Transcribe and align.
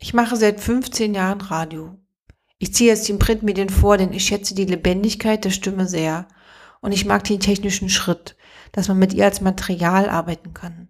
Ich 0.00 0.14
mache 0.14 0.36
seit 0.36 0.60
15 0.60 1.12
Jahren 1.12 1.40
Radio. 1.40 1.98
Ich 2.58 2.72
ziehe 2.72 2.88
jetzt 2.88 3.08
den 3.08 3.18
Printmedien 3.18 3.68
vor, 3.68 3.98
denn 3.98 4.12
ich 4.12 4.24
schätze 4.24 4.54
die 4.54 4.64
Lebendigkeit 4.64 5.44
der 5.44 5.50
Stimme 5.50 5.88
sehr. 5.88 6.28
Und 6.80 6.92
ich 6.92 7.04
mag 7.04 7.24
den 7.24 7.40
technischen 7.40 7.88
Schritt, 7.88 8.36
dass 8.70 8.86
man 8.86 8.98
mit 8.98 9.12
ihr 9.12 9.24
als 9.24 9.40
Material 9.40 10.08
arbeiten 10.08 10.54
kann. 10.54 10.88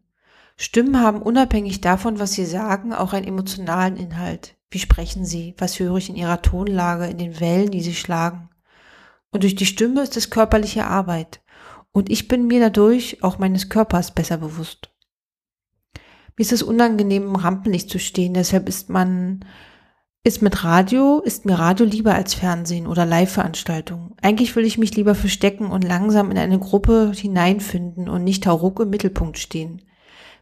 Stimmen 0.58 1.00
haben 1.00 1.22
unabhängig 1.22 1.80
davon, 1.80 2.18
was 2.18 2.32
sie 2.32 2.44
sagen, 2.44 2.92
auch 2.92 3.14
einen 3.14 3.26
emotionalen 3.26 3.96
Inhalt. 3.96 4.56
Wie 4.70 4.78
sprechen 4.78 5.24
sie? 5.24 5.54
Was 5.56 5.78
höre 5.78 5.96
ich 5.96 6.10
in 6.10 6.16
ihrer 6.16 6.42
Tonlage, 6.42 7.06
in 7.06 7.16
den 7.16 7.40
Wellen, 7.40 7.70
die 7.70 7.80
sie 7.80 7.94
schlagen? 7.94 8.50
Und 9.30 9.42
durch 9.42 9.54
die 9.54 9.66
Stimme 9.66 10.02
ist 10.02 10.18
es 10.18 10.28
körperliche 10.28 10.86
Arbeit. 10.86 11.40
Und 11.92 12.10
ich 12.10 12.28
bin 12.28 12.46
mir 12.46 12.60
dadurch 12.60 13.22
auch 13.22 13.38
meines 13.38 13.70
Körpers 13.70 14.10
besser 14.10 14.36
bewusst. 14.36 14.90
Mir 16.38 16.42
ist 16.42 16.52
es 16.52 16.62
unangenehm, 16.62 17.24
im 17.24 17.34
Rampenlicht 17.34 17.90
zu 17.90 17.98
stehen, 17.98 18.32
deshalb 18.32 18.68
ist 18.68 18.90
man, 18.90 19.44
ist 20.22 20.40
mit 20.40 20.62
Radio, 20.62 21.18
ist 21.18 21.44
mir 21.44 21.58
Radio 21.58 21.84
lieber 21.84 22.14
als 22.14 22.34
Fernsehen 22.34 22.86
oder 22.86 23.04
Live-Veranstaltungen. 23.04 24.14
Eigentlich 24.22 24.54
will 24.54 24.64
ich 24.64 24.78
mich 24.78 24.94
lieber 24.94 25.16
verstecken 25.16 25.66
und 25.66 25.82
langsam 25.82 26.30
in 26.30 26.38
eine 26.38 26.60
Gruppe 26.60 27.10
hineinfinden 27.12 28.08
und 28.08 28.22
nicht 28.22 28.46
hauruck 28.46 28.78
im 28.78 28.90
Mittelpunkt 28.90 29.36
stehen. 29.36 29.82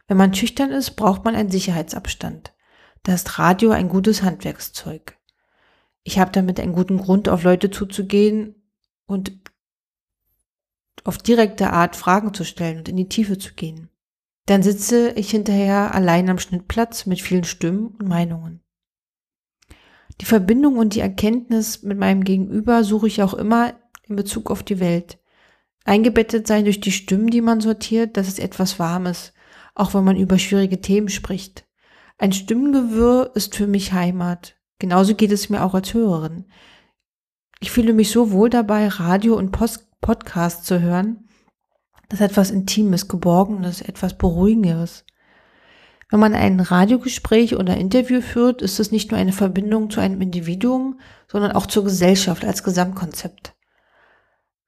Wenn 0.07 0.17
man 0.17 0.35
schüchtern 0.35 0.69
ist, 0.69 0.91
braucht 0.91 1.25
man 1.25 1.33
einen 1.33 1.49
Sicherheitsabstand. 1.49 2.53
Da 3.01 3.15
ist 3.15 3.39
Radio 3.39 3.71
ein 3.71 3.89
gutes 3.89 4.21
Handwerkszeug. 4.21 5.17
Ich 6.03 6.19
habe 6.19 6.31
damit 6.31 6.59
einen 6.59 6.73
guten 6.73 6.99
Grund, 6.99 7.27
auf 7.27 7.41
Leute 7.41 7.71
zuzugehen 7.71 8.53
und 9.07 9.31
auf 11.03 11.17
direkte 11.17 11.73
Art 11.73 11.95
Fragen 11.95 12.35
zu 12.35 12.43
stellen 12.43 12.77
und 12.77 12.87
in 12.87 12.97
die 12.97 13.09
Tiefe 13.09 13.39
zu 13.39 13.55
gehen. 13.55 13.89
Dann 14.47 14.63
sitze 14.63 15.11
ich 15.11 15.29
hinterher 15.29 15.93
allein 15.93 16.29
am 16.29 16.39
Schnittplatz 16.39 17.05
mit 17.05 17.21
vielen 17.21 17.43
Stimmen 17.43 17.87
und 17.99 18.07
Meinungen. 18.07 18.61
Die 20.21 20.25
Verbindung 20.25 20.77
und 20.77 20.95
die 20.95 21.01
Erkenntnis 21.01 21.83
mit 21.83 21.97
meinem 21.97 22.23
Gegenüber 22.23 22.83
suche 22.83 23.07
ich 23.07 23.21
auch 23.21 23.33
immer 23.33 23.75
in 24.03 24.15
Bezug 24.15 24.49
auf 24.49 24.63
die 24.63 24.79
Welt. 24.79 25.19
Eingebettet 25.83 26.47
sein 26.47 26.63
durch 26.63 26.79
die 26.79 26.93
Stimmen, 26.93 27.27
die 27.27 27.41
man 27.41 27.59
sortiert, 27.59 28.15
das 28.15 28.29
ist 28.29 28.39
etwas 28.39 28.79
Warmes, 28.79 29.33
auch 29.75 29.93
wenn 29.93 30.05
man 30.05 30.17
über 30.17 30.39
schwierige 30.39 30.79
Themen 30.79 31.09
spricht. 31.09 31.65
Ein 32.17 32.31
Stimmengewirr 32.31 33.31
ist 33.35 33.55
für 33.55 33.67
mich 33.67 33.91
Heimat. 33.91 34.55
Genauso 34.79 35.13
geht 35.13 35.31
es 35.31 35.49
mir 35.49 35.61
auch 35.61 35.73
als 35.73 35.93
Hörerin. 35.93 36.45
Ich 37.59 37.69
fühle 37.71 37.91
mich 37.91 38.11
so 38.11 38.31
wohl 38.31 38.49
dabei, 38.49 38.87
Radio 38.87 39.35
und 39.35 39.51
Post 39.51 39.87
Podcast 39.99 40.65
zu 40.65 40.79
hören, 40.79 41.26
das 42.09 42.19
ist 42.19 42.25
etwas 42.25 42.51
Intimes, 42.51 43.07
Geborgenes, 43.07 43.81
etwas 43.81 44.17
Beruhigendes. 44.17 45.05
Wenn 46.09 46.21
man 46.21 46.33
ein 46.33 46.59
Radiogespräch 46.59 47.57
oder 47.57 47.75
Interview 47.75 48.21
führt, 48.21 48.61
ist 48.61 48.79
es 48.79 48.91
nicht 48.91 49.11
nur 49.11 49.19
eine 49.19 49.33
Verbindung 49.33 49.89
zu 49.89 49.99
einem 49.99 50.21
Individuum, 50.21 50.99
sondern 51.29 51.51
auch 51.51 51.65
zur 51.65 51.83
Gesellschaft 51.83 52.45
als 52.45 52.63
Gesamtkonzept. 52.63 53.53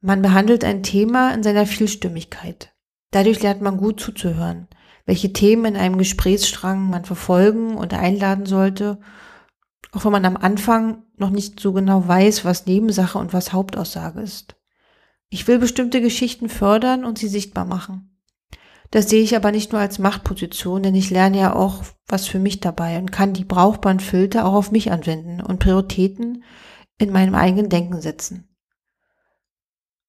Man 0.02 0.22
behandelt 0.22 0.66
ein 0.66 0.84
Thema 0.84 1.34
in 1.34 1.44
seiner 1.44 1.66
Vielstimmigkeit. 1.66 2.73
Dadurch 3.12 3.42
lernt 3.42 3.62
man 3.62 3.78
gut 3.78 4.02
zuzuhören, 4.02 4.67
welche 5.06 5.32
Themen 5.32 5.66
in 5.66 5.76
einem 5.78 5.98
Gesprächsstrang 5.98 6.90
man 6.90 7.06
verfolgen 7.06 7.76
und 7.76 7.94
einladen 7.94 8.45
sollte, 8.45 9.00
auch 9.92 10.06
wenn 10.06 10.12
man 10.12 10.26
am 10.26 10.38
Anfang 10.38 11.04
noch 11.17 11.30
nicht 11.32 11.60
so 11.60 11.73
genau 11.73 12.08
weiß, 12.08 12.45
was 12.45 12.66
Nebensache 12.66 13.17
und 13.17 13.34
was 13.34 13.54
Hauptaussage 13.54 14.22
ist. 14.22 14.58
Ich 15.30 15.47
will 15.47 15.59
bestimmte 15.59 16.02
Geschichten 16.02 16.49
fördern 16.49 17.05
und 17.05 17.17
sie 17.17 17.27
sichtbar 17.27 17.66
machen. 17.66 18.09
Das 18.91 19.09
sehe 19.09 19.22
ich 19.22 19.36
aber 19.36 19.52
nicht 19.52 19.71
nur 19.71 19.80
als 19.80 19.99
Machtposition, 19.99 20.81
denn 20.81 20.95
ich 20.95 21.11
lerne 21.11 21.39
ja 21.39 21.55
auch 21.55 21.83
was 22.08 22.27
für 22.27 22.39
mich 22.39 22.59
dabei 22.59 22.97
und 22.97 23.11
kann 23.11 23.33
die 23.33 23.45
brauchbaren 23.45 23.99
Filter 23.99 24.45
auch 24.45 24.53
auf 24.53 24.71
mich 24.71 24.91
anwenden 24.91 25.41
und 25.41 25.59
Prioritäten 25.59 26.44
in 26.97 27.11
meinem 27.11 27.36
eigenen 27.36 27.70
Denken 27.70 28.02
setzen. 28.02 28.49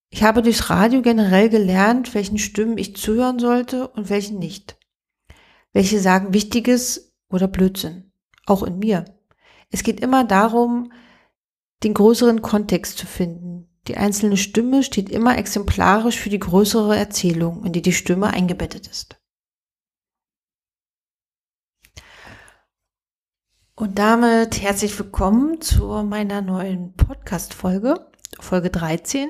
Ich 0.09 0.25
habe 0.25 0.43
durchs 0.43 0.71
Radio 0.71 1.03
generell 1.03 1.51
gelernt, 1.51 2.15
welchen 2.15 2.39
Stimmen 2.39 2.79
ich 2.79 2.97
zuhören 2.97 3.39
sollte 3.39 3.89
und 3.89 4.09
welchen 4.11 4.39
nicht. 4.39 4.77
Welche 5.73 6.01
sagen 6.01 6.35
Wichtiges 6.35 7.15
oder 7.29 7.47
Blödsinn. 7.47 8.11
Auch 8.47 8.65
in 8.65 8.79
mir. 8.79 9.05
Es 9.71 9.85
geht 9.85 10.01
immer 10.01 10.25
darum, 10.25 10.91
den 11.85 11.95
größeren 11.95 12.43
Kontext 12.43 12.99
zu 12.99 13.07
finden, 13.07 13.70
die 13.91 13.97
einzelne 13.97 14.37
Stimme 14.37 14.85
steht 14.85 15.09
immer 15.09 15.37
exemplarisch 15.37 16.17
für 16.17 16.31
die 16.31 16.39
größere 16.39 16.97
Erzählung, 16.97 17.65
in 17.65 17.73
die 17.73 17.83
die 17.83 17.93
Stimme 17.93 18.29
eingebettet 18.29 18.87
ist. 18.87 19.21
Und 23.75 23.99
damit 23.99 24.63
herzlich 24.63 24.97
willkommen 24.97 25.61
zu 25.61 25.89
meiner 26.05 26.41
neuen 26.41 26.93
Podcast-Folge, 26.93 28.07
Folge 28.39 28.71
13. 28.71 29.29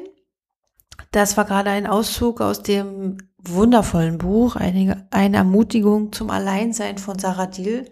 Das 1.10 1.38
war 1.38 1.47
gerade 1.47 1.71
ein 1.71 1.87
Auszug 1.87 2.42
aus 2.42 2.62
dem 2.62 3.16
wundervollen 3.38 4.19
Buch, 4.19 4.56
eine, 4.56 5.09
eine 5.10 5.38
Ermutigung 5.38 6.12
zum 6.12 6.28
Alleinsein 6.28 6.98
von 6.98 7.19
Sarah 7.19 7.47
Diel, 7.47 7.91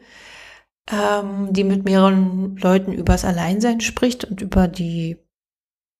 ähm, 0.93 1.51
die 1.51 1.65
mit 1.65 1.87
mehreren 1.87 2.59
Leuten 2.59 2.93
übers 2.93 3.25
Alleinsein 3.25 3.81
spricht 3.81 4.27
und 4.27 4.43
über 4.43 4.69
die 4.69 5.17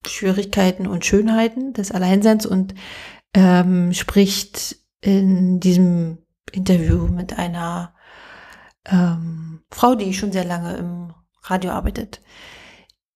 Schwierigkeiten 0.07 0.87
und 0.87 1.05
Schönheiten 1.05 1.73
des 1.73 1.93
Alleinseins 1.93 2.47
und 2.47 2.75
ähm, 3.35 3.93
spricht 3.93 4.77
in 5.01 5.61
diesem 5.61 6.19
Interview 6.53 7.09
mit 7.09 7.39
einer 7.39 7.95
ähm, 8.87 9.63
Frau, 9.71 9.95
die 9.95 10.15
schon 10.15 10.33
sehr 10.33 10.45
lange 10.45 10.77
im 10.77 11.15
Radio 11.43 11.73
arbeitet. 11.73 12.21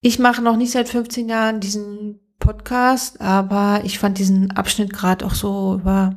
Ich 0.01 0.19
mache 0.19 0.43
noch 0.43 0.57
nicht 0.57 0.73
seit 0.73 0.89
15 0.89 1.29
Jahren 1.29 1.61
diesen 1.61 2.21
Podcast, 2.39 3.21
aber 3.21 3.83
ich 3.85 3.99
fand 3.99 4.19
diesen 4.19 4.51
Abschnitt 4.51 4.93
gerade 4.93 5.25
auch 5.25 5.35
so 5.35 5.75
über 5.75 6.17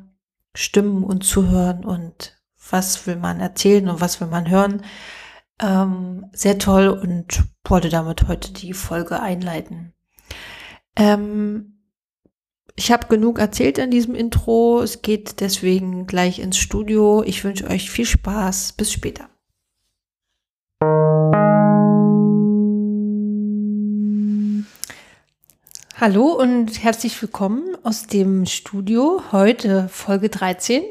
Stimmen 0.55 1.03
und 1.03 1.23
Zuhören 1.23 1.85
und 1.85 2.35
was 2.71 3.05
will 3.05 3.17
man 3.17 3.39
erzählen 3.39 3.87
und 3.89 4.01
was 4.01 4.19
will 4.19 4.27
man 4.27 4.49
hören, 4.49 4.81
ähm, 5.61 6.25
sehr 6.33 6.57
toll 6.57 6.87
und 6.87 7.43
wollte 7.63 7.89
damit 7.89 8.27
heute 8.27 8.53
die 8.53 8.73
Folge 8.73 9.19
einleiten. 9.19 9.94
Ähm, 10.95 11.73
ich 12.75 12.91
habe 12.91 13.07
genug 13.07 13.39
erzählt 13.39 13.77
in 13.77 13.91
diesem 13.91 14.15
Intro. 14.15 14.81
Es 14.81 15.01
geht 15.01 15.39
deswegen 15.39 16.07
gleich 16.07 16.39
ins 16.39 16.57
Studio. 16.57 17.23
Ich 17.23 17.43
wünsche 17.43 17.67
euch 17.67 17.89
viel 17.89 18.05
Spaß. 18.05 18.73
Bis 18.73 18.91
später. 18.91 19.29
Hallo 25.97 26.33
und 26.33 26.83
herzlich 26.83 27.21
willkommen 27.21 27.77
aus 27.83 28.07
dem 28.07 28.45
Studio. 28.45 29.21
Heute 29.31 29.87
Folge 29.87 30.27
13. 30.27 30.83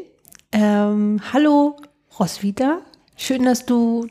Ähm, 0.53 1.21
hallo 1.33 1.77
Roswitha. 2.19 2.81
Schön, 3.15 3.45
dass 3.45 3.67
du 3.67 4.07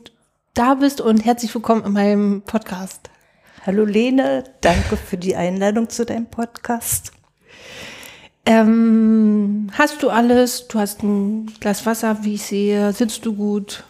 da 0.54 0.74
bist 0.74 1.00
und 1.00 1.24
herzlich 1.24 1.52
willkommen 1.52 1.84
in 1.84 1.92
meinem 1.92 2.42
Podcast. 2.42 3.10
Hallo 3.66 3.86
Lene, 3.86 4.44
danke 4.60 4.98
für 4.98 5.16
die 5.16 5.36
Einladung 5.36 5.88
zu 5.88 6.04
deinem 6.04 6.26
Podcast. 6.26 7.12
Ähm, 8.44 9.70
hast 9.72 10.02
du 10.02 10.10
alles? 10.10 10.68
Du 10.68 10.78
hast 10.78 11.02
ein 11.02 11.46
Glas 11.60 11.86
Wasser, 11.86 12.18
wie 12.24 12.34
ich 12.34 12.42
sehe. 12.42 12.92
Sitzt 12.92 13.24
du 13.24 13.32
gut? 13.32 13.84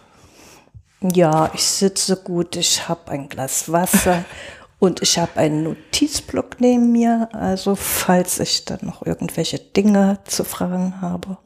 Ja, 1.03 1.51
ich 1.55 1.65
sitze 1.65 2.15
gut. 2.15 2.55
Ich 2.55 2.89
habe 2.89 3.11
ein 3.11 3.29
Glas 3.29 3.73
Wasser 3.73 4.25
und 4.79 5.03
ich 5.03 5.19
habe 5.19 5.41
einen 5.41 5.65
Notizblock 5.65 6.61
neben 6.61 6.93
mir. 6.93 7.29
Also 7.33 7.75
falls 7.75 8.39
ich 8.39 8.65
dann 8.67 8.79
noch 8.83 9.05
irgendwelche 9.05 9.59
Dinge 9.59 10.21
zu 10.23 10.45
fragen 10.45 11.01
habe, 11.01 11.39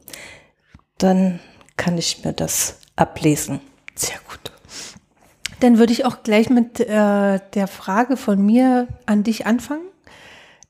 dann 0.99 1.39
kann 1.77 1.97
ich 1.97 2.23
mir 2.23 2.33
das 2.33 2.75
ablesen. 2.95 3.59
Sehr 3.95 4.19
gut. 4.29 4.51
Dann 5.59 5.77
würde 5.77 5.91
ich 5.91 6.05
auch 6.05 6.23
gleich 6.23 6.49
mit 6.49 6.79
äh, 6.79 7.39
der 7.53 7.67
Frage 7.67 8.17
von 8.17 8.45
mir 8.45 8.87
an 9.05 9.23
dich 9.23 9.45
anfangen. 9.45 9.87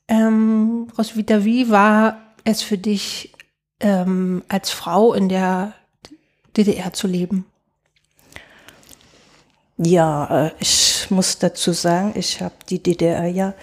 Ähm, 0.08 0.88
Roswitha, 0.98 1.44
wie 1.44 1.70
war 1.70 2.20
es 2.44 2.62
für 2.62 2.78
dich, 2.78 3.32
ähm, 3.78 4.42
als 4.48 4.70
Frau 4.70 5.14
in 5.14 5.28
der 5.28 5.74
DDR 6.56 6.92
zu 6.92 7.06
leben? 7.06 7.46
Ja, 9.78 10.46
äh, 10.46 10.50
ich 10.58 11.06
muss 11.10 11.38
dazu 11.38 11.72
sagen, 11.72 12.12
ich 12.16 12.42
habe 12.42 12.54
die 12.68 12.82
DDR 12.82 13.26
ja 13.26 13.54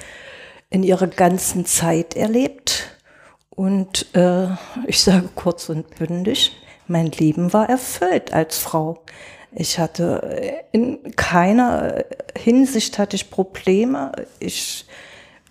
in 0.70 0.84
ihrer 0.84 1.08
ganzen 1.08 1.66
Zeit 1.66 2.16
erlebt. 2.16 2.98
Und 3.50 4.16
äh, 4.16 4.48
ich 4.86 5.02
sage 5.02 5.30
kurz 5.36 5.70
und 5.70 5.96
bündig, 5.98 6.52
mein 6.88 7.08
Leben 7.08 7.54
war 7.54 7.70
erfüllt 7.70 8.32
als 8.34 8.58
Frau. 8.58 9.04
Ich 9.52 9.80
hatte 9.80 10.22
äh, 10.24 10.54
in 10.72 11.16
keiner 11.16 12.04
Hinsicht 12.38 13.00
hatte 13.00 13.16
ich 13.16 13.30
Probleme. 13.30 14.12
Ich 14.40 14.86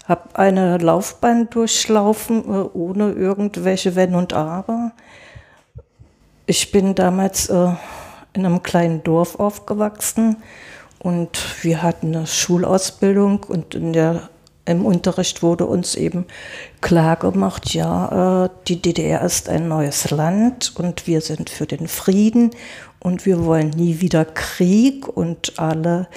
habe 0.07 0.29
eine 0.35 0.79
Laufbahn 0.79 1.51
durchlaufen 1.51 2.45
äh, 2.45 2.69
ohne 2.75 3.13
irgendwelche 3.13 3.97
Wenn 3.97 4.15
und 4.15 4.33
Aber. 4.33 4.93
Ich 6.47 6.71
bin 6.71 6.95
damals 6.95 7.49
äh, 7.49 7.73
in 8.33 8.47
einem 8.47 8.63
kleinen 8.63 9.03
Dorf 9.03 9.41
aufgewachsen 9.41 10.37
Und 10.99 11.63
wir 11.63 11.83
hatten 11.83 12.15
eine 12.15 12.27
Schulausbildung 12.27 13.45
und 13.45 13.75
in 13.75 13.93
der, 13.93 14.29
im 14.65 14.85
Unterricht 14.85 15.43
wurde 15.43 15.67
uns 15.67 15.95
eben 15.95 16.27
klar 16.81 17.17
gemacht, 17.17 17.75
ja, 17.75 18.47
äh, 18.47 18.51
die 18.69 18.81
DDR 18.81 19.23
ist 19.23 19.49
ein 19.49 19.69
neues 19.69 20.11
Land 20.11 20.73
und 20.77 21.07
wir 21.07 21.21
sind 21.21 21.51
für 21.51 21.67
den 21.67 21.89
Frieden 21.89 22.51
und 23.07 23.25
wir 23.25 23.45
wollen 23.45 23.71
nie 23.71 24.01
wieder 24.01 24.25
Krieg 24.25 25.07
und 25.07 25.61
alle, 25.61 26.09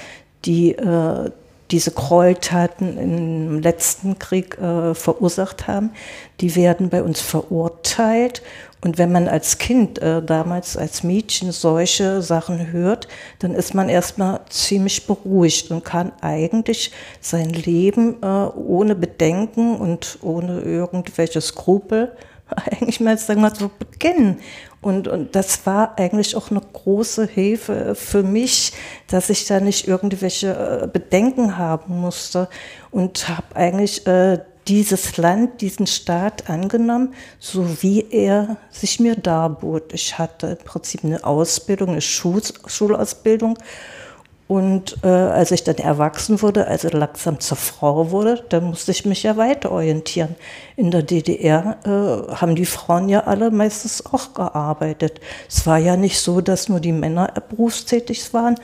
die 0.45 0.71
äh, 0.71 1.29
diese 1.69 1.91
Gräueltaten 1.91 2.97
im 2.97 3.61
letzten 3.61 4.17
Krieg 4.17 4.57
äh, 4.57 4.95
verursacht 4.95 5.67
haben, 5.67 5.91
die 6.41 6.55
werden 6.55 6.89
bei 6.89 7.03
uns 7.03 7.21
verurteilt. 7.21 8.41
Und 8.81 8.97
wenn 8.97 9.11
man 9.11 9.27
als 9.27 9.59
Kind, 9.59 9.99
äh, 9.99 10.23
damals 10.23 10.77
als 10.77 11.03
Mädchen, 11.03 11.51
solche 11.51 12.23
Sachen 12.23 12.71
hört, 12.71 13.07
dann 13.37 13.53
ist 13.53 13.75
man 13.75 13.87
erstmal 13.87 14.39
ziemlich 14.49 15.05
beruhigt 15.05 15.69
und 15.69 15.85
kann 15.85 16.11
eigentlich 16.21 16.91
sein 17.21 17.51
Leben 17.51 18.15
äh, 18.23 18.25
ohne 18.25 18.95
Bedenken 18.95 19.75
und 19.75 20.17
ohne 20.23 20.61
irgendwelche 20.61 21.39
Skrupel 21.39 22.13
eigentlich 22.71 22.99
mal, 22.99 23.17
sagen 23.17 23.41
wir 23.41 23.53
so, 23.53 23.69
beginnen. 23.77 24.39
Und, 24.81 25.07
und 25.07 25.35
das 25.35 25.65
war 25.65 25.99
eigentlich 25.99 26.35
auch 26.35 26.51
eine 26.51 26.61
große 26.61 27.27
Hilfe 27.27 27.95
für 27.95 28.23
mich, 28.23 28.71
dass 29.07 29.29
ich 29.29 29.45
da 29.45 29.59
nicht 29.59 29.87
irgendwelche 29.87 30.83
äh, 30.83 30.87
Bedenken 30.87 31.57
haben 31.57 31.99
musste 31.99 32.47
und 32.91 33.27
habe 33.27 33.55
eigentlich 33.55 34.07
äh, 34.07 34.39
dieses 34.69 35.17
Land, 35.17 35.61
diesen 35.61 35.87
Staat 35.87 36.49
angenommen, 36.49 37.13
so 37.39 37.81
wie 37.81 38.05
er 38.09 38.57
sich 38.69 38.99
mir 38.99 39.15
darbot. 39.15 39.93
Ich 39.93 40.17
hatte 40.17 40.57
im 40.59 40.65
Prinzip 40.65 41.03
eine 41.03 41.23
Ausbildung, 41.23 41.89
eine 41.89 42.01
Schul 42.01 42.41
Schulausbildung 42.67 43.57
und 44.49 44.97
äh, 45.03 45.07
als 45.07 45.51
ich 45.51 45.63
dann 45.63 45.77
erwachsen 45.77 46.41
wurde, 46.41 46.65
also 46.65 46.87
langsam 46.89 47.39
zur 47.39 47.55
Frau 47.55 48.09
wurde, 48.09 48.43
dann 48.49 48.63
musste 48.63 48.89
ich 48.89 49.05
mich 49.05 49.21
ja 49.21 49.37
weiter 49.37 49.71
orientieren. 49.71 50.35
In 50.75 50.89
der 50.89 51.03
DDR 51.03 51.77
äh, 51.85 52.33
haben 52.33 52.55
die 52.55 52.65
Frauen 52.65 53.09
ja 53.09 53.25
alle 53.25 53.51
meistens 53.51 54.03
auch 54.07 54.33
gearbeitet. 54.33 55.21
Es 55.47 55.67
war 55.67 55.77
ja 55.77 55.95
nicht 55.95 56.19
so, 56.19 56.41
dass 56.41 56.67
nur 56.67 56.79
die 56.79 56.93
Männer 56.93 57.31
berufstätig 57.47 58.33
waren, 58.33 58.55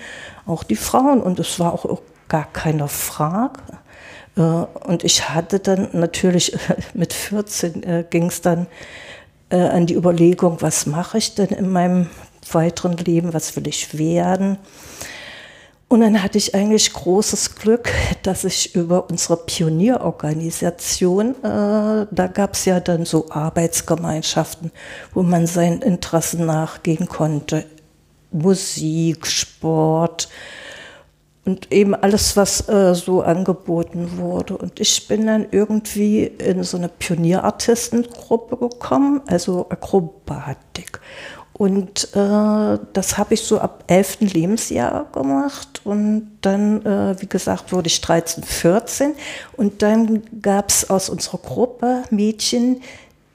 auch 0.48 0.64
die 0.64 0.76
Frauen. 0.76 1.22
Und 1.22 1.38
es 1.38 1.60
war 1.60 1.74
auch 1.74 2.02
gar 2.30 2.52
keine 2.52 2.88
Frage. 2.88 3.60
Äh, 4.36 4.42
und 4.42 5.04
ich 5.04 5.30
hatte 5.30 5.60
dann 5.60 5.90
natürlich 5.94 6.58
mit 6.96 7.14
14 7.14 7.84
äh, 7.84 8.06
ging 8.10 8.26
es 8.30 8.42
dann 8.42 8.66
äh, 9.52 9.58
an 9.58 9.86
die 9.86 9.94
Überlegung, 9.94 10.64
was 10.64 10.88
mache 10.88 11.20
ich 11.20 11.36
denn 11.36 11.50
in 11.50 11.72
meinem 11.72 12.10
weiteren 12.52 12.98
Leben, 12.98 13.36
was 13.36 13.56
will 13.56 13.68
ich 13.68 14.00
werden? 14.00 14.58
Und 15.88 16.02
dann 16.02 16.24
hatte 16.24 16.40
ich 16.40 16.56
eigentlich 16.56 16.92
großes 16.92 17.56
Glück, 17.56 17.92
dass 18.24 18.44
ich 18.44 18.76
über 18.76 19.08
unsere 19.10 19.38
Pionierorganisation, 19.38 21.36
äh, 21.44 22.08
da 22.10 22.28
gab 22.34 22.56
es 22.56 22.66
ja 22.66 22.80
dann 22.80 23.06
so 23.06 23.30
Arbeitsgemeinschaften, 23.30 24.72
wo 25.14 25.22
man 25.22 25.46
seinen 25.46 25.84
Interessen 25.84 26.46
nachgehen 26.48 27.08
konnte. 27.08 27.66
Musik, 28.32 29.28
Sport 29.28 30.28
und 31.46 31.72
eben 31.72 31.94
alles, 31.94 32.36
was 32.36 32.68
äh, 32.68 32.96
so 32.96 33.22
angeboten 33.22 34.18
wurde. 34.18 34.58
Und 34.58 34.80
ich 34.80 35.08
bin 35.08 35.28
dann 35.28 35.46
irgendwie 35.52 36.24
in 36.26 36.64
so 36.64 36.78
eine 36.78 36.90
Pionierartistengruppe 36.90 38.58
gekommen, 38.58 39.22
also 39.28 39.68
Akrobatik. 39.70 41.00
Und 41.58 42.10
äh, 42.14 42.80
das 42.92 43.18
habe 43.18 43.34
ich 43.34 43.44
so 43.44 43.60
ab 43.60 43.86
11. 43.88 44.18
Lebensjahr 44.34 45.06
gemacht. 45.14 45.82
Und 45.86 46.38
dann, 46.42 46.86
äh, 46.86 47.16
wie 47.22 47.28
gesagt, 47.28 47.72
wurde 47.72 47.88
ich 47.88 48.02
13, 48.02 48.44
14. 48.44 49.14
Und 49.56 49.82
dann 49.82 50.24
gab 50.42 50.70
es 50.70 50.90
aus 50.90 51.10
unserer 51.10 51.38
Gruppe 51.38 52.04
Mädchen, 52.10 52.82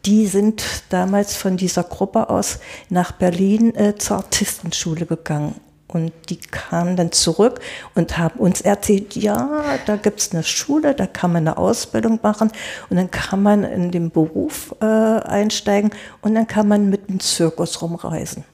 die 0.05 0.27
sind 0.27 0.65
damals 0.91 1.35
von 1.35 1.57
dieser 1.57 1.83
Gruppe 1.83 2.29
aus 2.29 2.59
nach 2.91 3.13
Berlin 3.13 3.75
äh, 3.75 3.97
zur 3.97 4.19
Artistenschule 4.19 5.07
gegangen. 5.07 5.55
Und 5.93 6.13
die 6.29 6.37
kamen 6.37 6.97
dann 6.97 7.11
zurück 7.11 7.61
und 7.95 8.17
haben 8.17 8.39
uns 8.39 8.61
erzählt, 8.61 9.17
ja, 9.17 9.79
da 9.87 9.97
gibt 9.97 10.21
es 10.21 10.33
eine 10.33 10.45
Schule, 10.45 10.95
da 10.95 11.07
kann 11.07 11.33
man 11.33 11.49
eine 11.49 11.57
Ausbildung 11.59 12.21
machen 12.23 12.53
und 12.89 12.97
dann 12.97 13.11
kann 13.11 13.43
man 13.43 13.65
in 13.65 13.91
den 13.91 14.11
Beruf 14.11 14.75
äh, 14.81 14.85
einsteigen 14.85 15.91
und 16.23 16.35
dann 16.35 16.47
kann 16.47 16.69
man 16.69 16.91
mit 16.91 17.09
dem 17.09 17.19
Zirkus 17.19 17.83
rumreisen. 17.83 18.45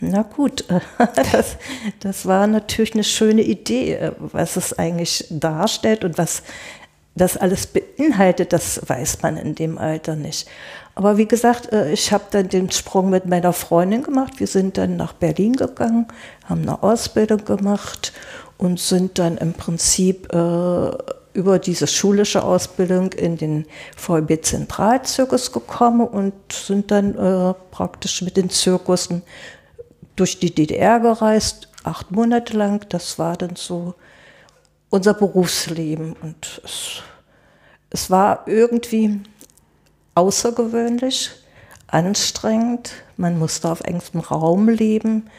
Na 0.00 0.22
gut, 0.22 0.64
das, 1.32 1.56
das 2.00 2.24
war 2.24 2.46
natürlich 2.46 2.94
eine 2.94 3.04
schöne 3.04 3.42
Idee, 3.42 3.94
äh, 3.94 4.12
was 4.18 4.56
es 4.56 4.78
eigentlich 4.78 5.26
darstellt 5.28 6.04
und 6.04 6.16
was 6.16 6.42
das 7.14 7.36
alles 7.36 7.66
beinhaltet, 7.66 8.52
das 8.52 8.80
weiß 8.88 9.20
man 9.22 9.36
in 9.36 9.54
dem 9.54 9.78
Alter 9.78 10.16
nicht. 10.16 10.48
Aber 11.00 11.16
wie 11.16 11.26
gesagt, 11.26 11.72
äh, 11.72 11.90
ich 11.92 12.12
habe 12.12 12.24
dann 12.30 12.50
den 12.50 12.70
Sprung 12.70 13.08
mit 13.08 13.24
meiner 13.24 13.54
Freundin 13.54 14.02
gemacht. 14.02 14.34
Wir 14.36 14.46
sind 14.46 14.76
dann 14.76 14.98
nach 14.98 15.14
Berlin 15.14 15.54
gegangen, 15.54 16.06
haben 16.44 16.60
eine 16.60 16.82
Ausbildung 16.82 17.42
gemacht 17.42 18.12
und 18.58 18.78
sind 18.78 19.18
dann 19.18 19.38
im 19.38 19.54
Prinzip 19.54 20.30
äh, 20.30 20.90
über 21.32 21.58
diese 21.58 21.86
schulische 21.86 22.44
Ausbildung 22.44 23.14
in 23.14 23.38
den 23.38 23.64
VB 23.96 24.42
Zentralzirkus 24.42 25.52
gekommen 25.52 26.06
und 26.06 26.34
sind 26.52 26.90
dann 26.90 27.14
äh, 27.16 27.54
praktisch 27.70 28.20
mit 28.20 28.36
den 28.36 28.50
Zirkussen 28.50 29.22
durch 30.16 30.38
die 30.38 30.54
DDR 30.54 31.00
gereist, 31.00 31.68
acht 31.82 32.10
Monate 32.10 32.54
lang. 32.54 32.84
Das 32.90 33.18
war 33.18 33.38
dann 33.38 33.56
so 33.56 33.94
unser 34.90 35.14
Berufsleben 35.14 36.14
und 36.20 36.60
es, 36.62 37.00
es 37.88 38.10
war 38.10 38.42
irgendwie 38.44 39.22
außergewöhnlich, 40.14 41.30
anstrengend. 41.86 42.92
Man 43.16 43.38
musste 43.38 43.70
auf 43.70 43.80
engstem 43.82 44.20
Raum 44.20 44.68
leben. 44.68 45.30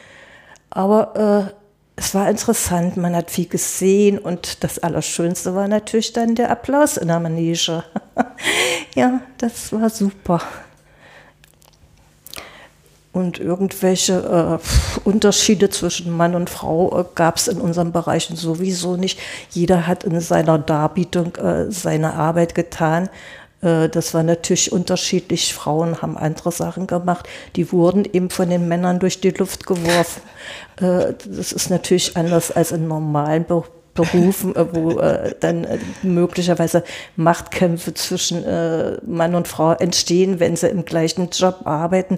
Aber 0.69 1.49
äh, 1.49 1.61
es 1.95 2.15
war 2.15 2.29
interessant, 2.29 2.97
man 2.97 3.15
hat 3.15 3.29
viel 3.29 3.47
gesehen 3.47 4.17
und 4.17 4.63
das 4.63 4.79
Allerschönste 4.79 5.53
war 5.53 5.67
natürlich 5.67 6.13
dann 6.13 6.35
der 6.35 6.49
Applaus 6.49 6.97
in 6.97 7.09
der 7.09 7.19
Manege. 7.19 7.83
ja, 8.95 9.21
das 9.37 9.71
war 9.71 9.89
super. 9.89 10.41
Und 13.13 13.39
irgendwelche 13.39 14.59
äh, 14.63 14.99
Unterschiede 15.03 15.69
zwischen 15.69 16.15
Mann 16.15 16.33
und 16.33 16.49
Frau 16.49 17.01
äh, 17.01 17.05
gab 17.13 17.35
es 17.35 17.49
in 17.49 17.59
unseren 17.59 17.91
Bereichen 17.91 18.37
sowieso 18.37 18.95
nicht. 18.95 19.19
Jeder 19.49 19.85
hat 19.85 20.05
in 20.05 20.19
seiner 20.21 20.57
Darbietung 20.57 21.35
äh, 21.35 21.69
seine 21.69 22.13
Arbeit 22.13 22.55
getan 22.55 23.09
das 23.61 24.13
war 24.15 24.23
natürlich 24.23 24.71
unterschiedlich. 24.71 25.53
Frauen 25.53 26.01
haben 26.01 26.17
andere 26.17 26.51
Sachen 26.51 26.87
gemacht. 26.87 27.29
Die 27.55 27.71
wurden 27.71 28.05
eben 28.11 28.31
von 28.31 28.49
den 28.49 28.67
Männern 28.67 28.99
durch 28.99 29.21
die 29.21 29.29
Luft 29.29 29.67
geworfen. 29.67 30.21
Äh, 30.77 31.13
das 31.27 31.51
ist 31.51 31.69
natürlich 31.69 32.17
anders 32.17 32.51
als 32.51 32.71
in 32.71 32.87
normalen 32.87 33.45
Berufen, 33.93 34.55
äh, 34.55 34.65
wo 34.73 34.99
dann 35.39 35.67
möglicherweise 36.01 36.83
Machtkämpfe 37.15 37.93
zwischen 37.93 38.43
Mann 39.05 39.35
und 39.35 39.47
Frau 39.47 39.73
entstehen, 39.73 40.39
wenn 40.39 40.55
sie 40.55 40.69
im 40.69 40.83
gleichen 40.83 41.29
Job 41.29 41.59
arbeiten 41.65 42.17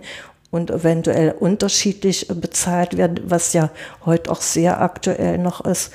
und 0.50 0.72
eventuell 0.72 1.32
unterschiedlich 1.32 2.28
bezahlt 2.30 2.96
werden, 2.96 3.20
was 3.26 3.52
ja 3.54 3.70
heute 4.06 4.32
auch 4.32 4.42
sehr 4.42 4.82
aktuell 4.82 5.40
noch 5.40 5.66
ist. 5.66 5.92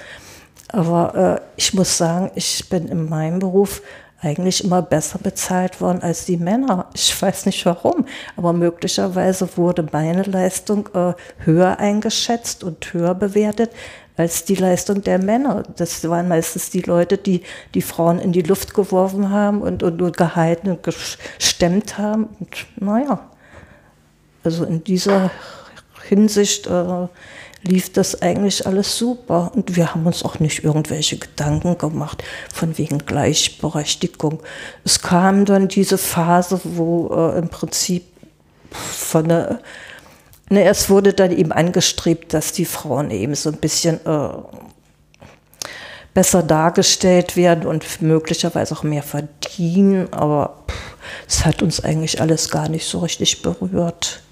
Aber 0.70 1.40
ich 1.56 1.72
muss 1.72 1.96
sagen, 1.96 2.32
ich 2.34 2.68
bin 2.68 2.88
in 2.88 3.08
meinem 3.08 3.38
Beruf 3.38 3.80
eigentlich 4.20 4.64
immer 4.64 4.82
besser 4.82 5.18
bezahlt 5.18 5.80
worden 5.80 6.02
als 6.02 6.24
die 6.24 6.36
Männer. 6.36 6.86
Ich 6.94 7.20
weiß 7.20 7.46
nicht 7.46 7.64
warum, 7.66 8.06
aber 8.36 8.52
möglicherweise 8.52 9.56
wurde 9.56 9.86
meine 9.92 10.22
Leistung 10.22 10.88
äh, 10.94 11.12
höher 11.44 11.78
eingeschätzt 11.78 12.64
und 12.64 12.92
höher 12.92 13.14
bewertet 13.14 13.70
als 14.16 14.44
die 14.44 14.56
Leistung 14.56 15.02
der 15.02 15.20
Männer. 15.20 15.62
Das 15.76 16.06
waren 16.08 16.26
meistens 16.26 16.70
die 16.70 16.80
Leute, 16.80 17.16
die 17.16 17.42
die 17.74 17.82
Frauen 17.82 18.18
in 18.18 18.32
die 18.32 18.42
Luft 18.42 18.74
geworfen 18.74 19.30
haben 19.30 19.62
und, 19.62 19.84
und, 19.84 20.02
und 20.02 20.16
gehalten 20.16 20.70
und 20.70 20.82
gestemmt 20.82 21.98
haben. 21.98 22.28
Und 22.40 22.66
naja, 22.76 23.20
also 24.42 24.64
in 24.64 24.82
dieser 24.82 25.30
Hinsicht 26.08 26.66
äh, 26.66 27.06
lief 27.62 27.92
das 27.92 28.22
eigentlich 28.22 28.66
alles 28.66 28.96
super. 28.96 29.52
Und 29.54 29.76
wir 29.76 29.94
haben 29.94 30.06
uns 30.06 30.24
auch 30.24 30.38
nicht 30.38 30.64
irgendwelche 30.64 31.18
Gedanken 31.18 31.78
gemacht 31.78 32.22
von 32.52 32.78
wegen 32.78 32.98
Gleichberechtigung. 32.98 34.40
Es 34.84 35.00
kam 35.00 35.44
dann 35.44 35.68
diese 35.68 35.98
Phase, 35.98 36.60
wo 36.64 37.08
äh, 37.14 37.38
im 37.38 37.48
Prinzip 37.48 38.04
von 38.70 39.28
der, 39.28 39.60
ne, 40.50 40.64
es 40.64 40.90
wurde 40.90 41.12
dann 41.12 41.32
eben 41.36 41.52
angestrebt, 41.52 42.34
dass 42.34 42.52
die 42.52 42.66
Frauen 42.66 43.10
eben 43.10 43.34
so 43.34 43.50
ein 43.50 43.56
bisschen 43.56 44.04
äh, 44.06 44.28
besser 46.14 46.42
dargestellt 46.42 47.36
werden 47.36 47.66
und 47.66 48.02
möglicherweise 48.02 48.74
auch 48.74 48.82
mehr 48.82 49.02
verdienen. 49.02 50.12
Aber 50.12 50.64
es 51.26 51.44
hat 51.44 51.62
uns 51.62 51.82
eigentlich 51.82 52.20
alles 52.20 52.50
gar 52.50 52.68
nicht 52.68 52.86
so 52.86 53.00
richtig 53.00 53.42
berührt. 53.42 54.22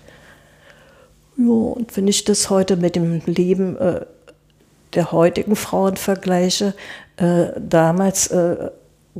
Ja, 1.36 1.46
und 1.46 1.96
wenn 1.96 2.08
ich 2.08 2.24
das 2.24 2.50
heute 2.50 2.76
mit 2.76 2.96
dem 2.96 3.20
Leben 3.26 3.76
äh, 3.76 4.00
der 4.94 5.12
heutigen 5.12 5.56
Frauen 5.56 5.96
vergleiche, 5.96 6.74
äh, 7.16 7.48
damals 7.56 8.28
äh, 8.28 8.70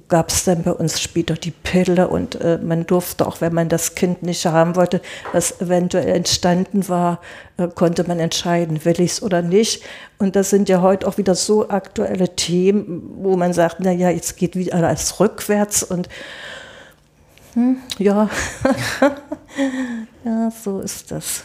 gab 0.09 0.29
es 0.31 0.45
dann 0.45 0.63
bei 0.63 0.73
uns 0.73 1.01
später 1.01 1.35
die 1.35 1.51
Pille 1.51 2.09
und 2.09 2.35
äh, 2.41 2.59
man 2.59 2.87
durfte 2.87 3.27
auch, 3.27 3.41
wenn 3.41 3.55
man 3.55 3.69
das 3.69 3.95
Kind 3.95 4.23
nicht 4.23 4.45
haben 4.45 4.77
wollte, 4.77 5.01
was 5.33 5.61
eventuell 5.61 6.09
entstanden 6.09 6.89
war, 6.89 7.21
äh, 7.57 7.69
konnte 7.69 8.05
man 8.05 8.19
entscheiden, 8.19 8.85
will 8.85 9.01
ich 9.01 9.13
es 9.13 9.23
oder 9.23 9.41
nicht. 9.41 9.83
Und 10.19 10.37
das 10.37 10.51
sind 10.51 10.69
ja 10.69 10.83
heute 10.83 11.07
auch 11.07 11.17
wieder 11.17 11.35
so 11.35 11.69
aktuelle 11.69 12.35
Themen, 12.37 13.11
wo 13.21 13.37
man 13.37 13.53
sagt, 13.53 13.77
na 13.81 13.91
ja, 13.91 14.11
jetzt 14.11 14.37
geht 14.37 14.55
wieder 14.55 14.75
alles 14.75 15.19
rückwärts 15.19 15.83
und 15.83 16.09
hm, 17.55 17.79
ja, 17.99 18.29
ja, 20.25 20.51
so 20.63 20.81
ist 20.81 21.11
das. 21.11 21.45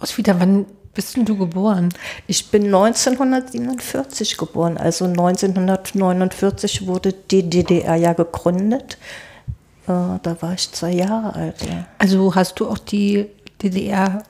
Roswitha, 0.00 0.38
wann 0.38 0.66
bist 0.94 1.16
denn 1.16 1.24
du 1.24 1.36
geboren? 1.36 1.90
Ich 2.26 2.50
bin 2.50 2.64
1947 2.66 4.36
geboren, 4.36 4.76
also 4.76 5.04
1949 5.04 6.86
wurde 6.86 7.12
die 7.12 7.48
DDR 7.48 7.96
ja 7.96 8.12
gegründet. 8.12 8.98
Äh, 9.86 10.18
da 10.22 10.36
war 10.40 10.54
ich 10.54 10.70
zwei 10.72 10.92
Jahre 10.92 11.34
alt. 11.34 11.62
Ja. 11.62 11.86
Also 11.98 12.34
hast 12.34 12.60
du 12.60 12.68
auch 12.68 12.78
die 12.78 13.26
DDR 13.62 14.22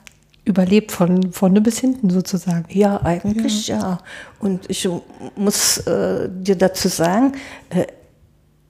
überlebt 0.45 0.93
von 0.93 1.33
vorne 1.33 1.61
bis 1.61 1.79
hinten 1.79 2.11
sozusagen? 2.11 2.65
Ja, 2.71 3.03
eigentlich 3.03 3.69
ja. 3.69 3.79
ja. 3.79 3.99
Und 4.39 4.69
ich 4.69 4.89
muss 5.37 5.79
äh, 5.79 6.29
dir 6.31 6.57
dazu 6.57 6.89
sagen, 6.89 7.33
äh, 7.71 7.87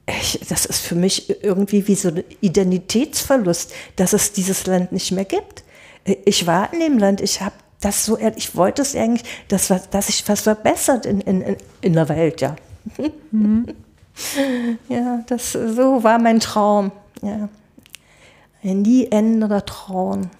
ich, 0.07 0.40
das 0.49 0.67
ist 0.67 0.81
für 0.81 0.95
mich 0.95 1.43
irgendwie 1.45 1.87
wie 1.87 1.95
so 1.95 2.09
ein 2.09 2.25
Identitätsverlust, 2.40 3.73
dass 3.97 4.12
es 4.12 4.33
dieses 4.33 4.67
Land 4.67 4.90
nicht 4.93 5.12
mehr 5.12 5.26
gibt. 5.26 5.62
Ich 6.25 6.47
war 6.47 6.73
in 6.73 6.81
dem 6.81 6.99
Land, 6.99 7.21
ich 7.21 7.41
habe 7.41 7.55
das 7.81 8.05
so, 8.05 8.19
ich 8.19 8.57
wollte 8.57 8.83
es 8.83 8.95
eigentlich, 8.95 9.25
dass, 9.49 9.73
dass 9.91 10.07
sich 10.07 10.29
was 10.29 10.43
verbessert 10.43 11.07
in, 11.07 11.21
in, 11.21 11.57
in 11.81 11.93
der 11.93 12.09
Welt, 12.09 12.41
ja. 12.41 12.57
Mhm. 13.31 13.67
Ja, 14.88 15.23
das 15.29 15.53
so 15.53 16.03
war 16.03 16.19
mein 16.19 16.41
Traum. 16.41 16.91
Ja. 17.23 17.49
Ein 18.65 18.83
nie 18.83 19.07
endender 19.07 19.65
Traum. 19.65 20.31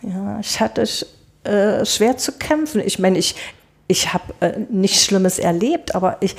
Ja, 0.00 0.40
ich 0.40 0.60
hatte 0.60 0.88
äh, 1.44 1.84
schwer 1.84 2.16
zu 2.16 2.32
kämpfen. 2.32 2.80
Ich 2.80 2.98
meine, 2.98 3.18
ich, 3.18 3.34
ich 3.86 4.14
habe 4.14 4.32
äh, 4.40 4.60
nichts 4.70 5.04
Schlimmes 5.04 5.38
erlebt, 5.38 5.94
aber 5.94 6.16
ich, 6.20 6.36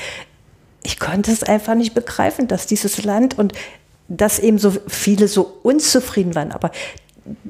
ich 0.84 1.00
konnte 1.00 1.32
es 1.32 1.44
einfach 1.44 1.76
nicht 1.76 1.94
begreifen, 1.94 2.48
dass 2.48 2.66
dieses 2.66 3.04
Land 3.04 3.38
und 3.38 3.54
dass 4.08 4.40
eben 4.40 4.58
so 4.58 4.74
viele 4.88 5.28
so 5.28 5.60
unzufrieden 5.64 6.34
waren. 6.34 6.52
Aber 6.52 6.72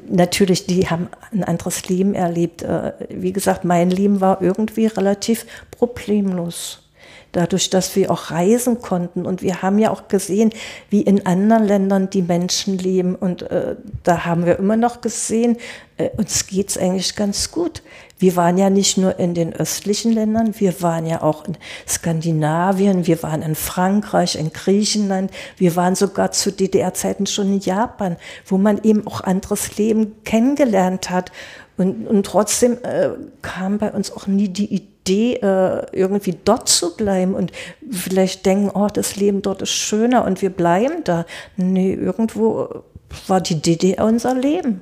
natürlich, 0.10 0.66
die 0.66 0.90
haben 0.90 1.08
ein 1.32 1.44
anderes 1.44 1.88
Leben 1.88 2.14
erlebt. 2.14 2.64
Äh, 2.64 2.94
wie 3.10 3.34
gesagt, 3.34 3.64
mein 3.66 3.90
Leben 3.90 4.22
war 4.22 4.42
irgendwie 4.42 4.88
relativ 4.88 5.46
problemlos. 5.72 6.91
Dadurch, 7.32 7.70
dass 7.70 7.96
wir 7.96 8.12
auch 8.12 8.32
reisen 8.32 8.82
konnten 8.82 9.26
und 9.26 9.42
wir 9.42 9.62
haben 9.62 9.80
ja 9.80 9.92
auch 9.92 10.10
gesehen, 10.10 10.52
wie 10.90 11.02
in 11.02 11.26
anderen 11.26 11.64
Ländern 11.64 12.10
die 12.10 12.22
Menschen 12.22 12.78
leben 12.78 13.16
und 13.16 13.44
äh, 13.44 13.78
da 14.04 14.26
haben 14.26 14.46
wir 14.46 14.60
immer 14.60 14.76
noch 14.76 15.00
gesehen, 15.00 15.58
äh, 15.98 16.10
uns 16.18 16.48
geht's 16.48 16.78
eigentlich 16.78 17.16
ganz 17.16 17.52
gut. 17.52 17.84
Wir 18.20 18.36
waren 18.36 18.58
ja 18.58 18.70
nicht 18.70 18.98
nur 18.98 19.18
in 19.18 19.34
den 19.34 19.54
östlichen 19.54 20.12
Ländern, 20.12 20.54
wir 20.60 20.82
waren 20.82 21.06
ja 21.06 21.22
auch 21.22 21.46
in 21.46 21.58
Skandinavien, 21.88 23.08
wir 23.08 23.24
waren 23.24 23.42
in 23.42 23.56
Frankreich, 23.56 24.36
in 24.36 24.52
Griechenland, 24.52 25.32
wir 25.58 25.76
waren 25.76 25.96
sogar 25.96 26.32
zu 26.32 26.52
DDR-Zeiten 26.52 27.28
schon 27.28 27.54
in 27.54 27.60
Japan, 27.60 28.18
wo 28.46 28.58
man 28.58 28.84
eben 28.84 29.08
auch 29.08 29.22
anderes 29.22 29.78
Leben 29.78 30.24
kennengelernt 30.24 31.10
hat. 31.10 31.32
Und, 31.78 32.06
und 32.06 32.26
trotzdem 32.26 32.78
äh, 32.84 33.10
kam 33.42 33.78
bei 33.78 33.92
uns 33.92 34.12
auch 34.12 34.28
nie 34.28 34.50
die 34.50 34.66
Idee, 34.66 34.91
äh, 35.10 35.86
irgendwie 35.96 36.38
dort 36.44 36.70
zu 36.70 36.96
bleiben 36.96 37.34
und 37.34 37.52
vielleicht 37.90 38.46
denken, 38.46 38.72
oh, 38.74 38.88
das 38.88 39.16
Leben 39.16 39.42
dort 39.42 39.62
ist 39.62 39.72
schöner 39.72 40.26
und 40.26 40.42
wir 40.42 40.50
bleiben 40.50 41.04
da. 41.04 41.26
Nee, 41.58 41.94
irgendwo 41.94 42.84
war 43.28 43.42
die 43.42 43.62
DDR 43.62 44.06
unser 44.06 44.36
Leben. 44.36 44.82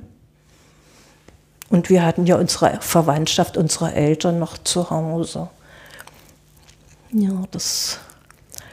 Und 1.70 1.88
wir 1.88 2.04
hatten 2.04 2.26
ja 2.26 2.36
unsere 2.36 2.78
Verwandtschaft, 2.80 3.56
unsere 3.56 3.94
Eltern 3.94 4.38
noch 4.38 4.58
zu 4.58 4.90
Hause. 4.90 5.48
Ja, 7.12 7.44
das 7.50 7.98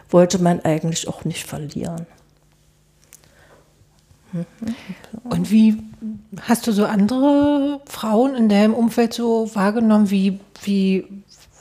wollte 0.09 0.39
man 0.39 0.61
eigentlich 0.61 1.07
auch 1.07 1.23
nicht 1.23 1.45
verlieren. 1.45 2.07
Mhm. 4.31 4.45
Und 5.23 5.51
wie 5.51 5.77
hast 6.41 6.67
du 6.67 6.71
so 6.71 6.85
andere 6.85 7.81
Frauen 7.85 8.35
in 8.35 8.49
deinem 8.49 8.73
Umfeld 8.73 9.13
so 9.13 9.49
wahrgenommen? 9.53 10.09
Wie, 10.09 10.39
wie 10.63 11.05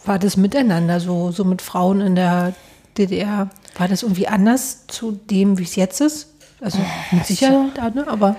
war 0.06 0.18
das 0.18 0.36
miteinander, 0.36 1.00
so, 1.00 1.30
so 1.30 1.44
mit 1.44 1.62
Frauen 1.62 2.00
in 2.00 2.14
der 2.14 2.54
DDR? 2.96 3.50
War 3.76 3.88
das 3.88 4.02
irgendwie 4.02 4.28
anders 4.28 4.86
zu 4.86 5.12
dem, 5.12 5.58
wie 5.58 5.64
es 5.64 5.76
jetzt 5.76 6.00
ist? 6.00 6.32
Also 6.60 6.78
mit 7.10 7.26
Sicherheit, 7.26 7.94
ne? 7.94 8.06
aber 8.08 8.36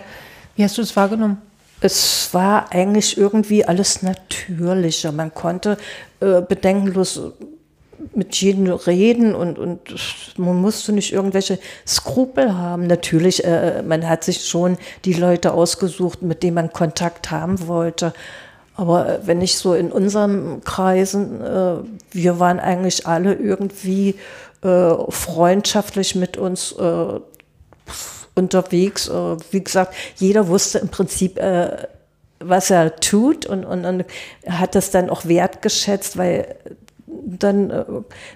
wie 0.56 0.64
hast 0.64 0.78
du 0.78 0.82
es 0.82 0.96
wahrgenommen? 0.96 1.42
es 1.82 2.34
war 2.34 2.72
eigentlich 2.72 3.18
irgendwie 3.18 3.66
alles 3.66 4.02
natürlicher. 4.02 5.12
Man 5.12 5.34
konnte 5.34 5.78
äh, 6.20 6.42
bedenkenlos 6.42 7.22
mit 8.14 8.36
jedem 8.36 8.68
reden 8.72 9.36
und, 9.36 9.60
und 9.60 9.80
man 10.38 10.56
musste 10.56 10.92
nicht 10.92 11.14
irgendwelche 11.14 11.60
Skrupel 11.86 12.56
haben. 12.56 12.88
Natürlich, 12.88 13.44
äh, 13.44 13.84
man 13.84 14.08
hat 14.08 14.24
sich 14.24 14.46
schon 14.46 14.78
die 15.06 15.14
Leute 15.14 15.54
ausgesucht, 15.54 16.22
mit 16.22 16.44
denen 16.44 16.56
man 16.56 16.74
Kontakt 16.74 17.32
haben 17.32 17.68
wollte. 17.68 18.14
Aber 18.78 19.10
äh, 19.10 19.20
wenn 19.26 19.42
ich 19.42 19.58
so 19.58 19.74
in 19.74 19.92
unseren 19.92 20.64
Kreisen, 20.64 21.44
äh, 21.44 21.78
wir 22.12 22.40
waren 22.40 22.60
eigentlich 22.60 23.06
alle 23.06 23.34
irgendwie 23.34 24.16
äh, 24.62 24.94
freundschaftlich 25.10 26.16
mit 26.16 26.38
uns 26.38 26.72
äh, 26.74 27.20
unterwegs. 28.36 29.10
Äh, 29.10 29.38
wie 29.52 29.64
gesagt, 29.64 29.94
jeder 30.16 30.48
wusste 30.48 30.80
im 30.80 30.90
Prinzip, 30.90 31.38
äh, 31.40 31.88
was 32.40 32.70
er 32.70 32.96
tut 32.98 33.48
und, 33.48 33.66
und, 33.66 33.84
und 33.84 34.06
hat 34.48 34.76
das 34.76 34.92
dann 34.92 35.10
auch 35.10 35.26
wertgeschätzt, 35.26 36.18
weil 36.18 36.56
dann 37.08 37.72
äh, 37.72 37.86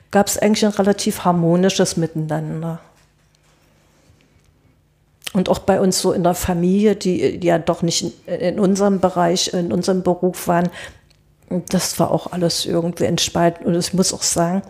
gab 0.10 0.28
es 0.28 0.40
eigentlich 0.40 0.66
ein 0.66 0.72
relativ 0.72 1.24
harmonisches 1.24 1.98
Miteinander. 1.98 2.80
Und 5.34 5.48
auch 5.48 5.60
bei 5.60 5.80
uns 5.80 6.02
so 6.02 6.12
in 6.12 6.24
der 6.24 6.34
Familie, 6.34 6.96
die, 6.96 7.40
ja 7.42 7.58
doch 7.58 7.82
nicht 7.82 8.14
in, 8.26 8.34
in 8.34 8.60
unserem 8.60 9.00
Bereich, 9.00 9.54
in 9.54 9.72
unserem 9.72 10.04
Beruf 10.04 10.48
waren, 10.48 10.70
das 11.70 12.00
war 12.00 12.12
auch 12.12 12.32
alles 12.32 12.66
irgendwie 12.66 13.06
entspannt. 13.06 13.58
Und 13.64 13.76
ich 13.76 13.94
muss 13.94 14.14
auch 14.14 14.24
sagen, 14.24 14.62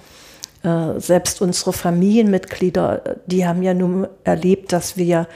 äh, 0.64 1.00
selbst 1.00 1.42
unsere 1.42 1.74
Familienmitglieder, 1.74 3.18
die 3.26 3.46
haben 3.48 3.64
ja 3.64 3.74
nun 3.74 4.08
erlebt, 4.24 4.72
dass 4.72 4.98
wir 4.98 5.28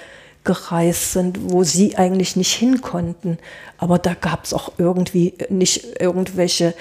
gereist 0.46 1.12
sind, 1.12 1.52
wo 1.52 1.64
sie 1.64 1.98
eigentlich 1.98 2.36
nicht 2.36 2.54
hin 2.54 2.82
konnten. 2.82 3.38
Aber 3.78 4.00
da 4.00 4.14
gab 4.14 4.46
es 4.46 4.54
auch 4.54 4.74
irgendwie 4.78 5.34
nicht 5.50 6.00
irgendwelche, 6.00 6.74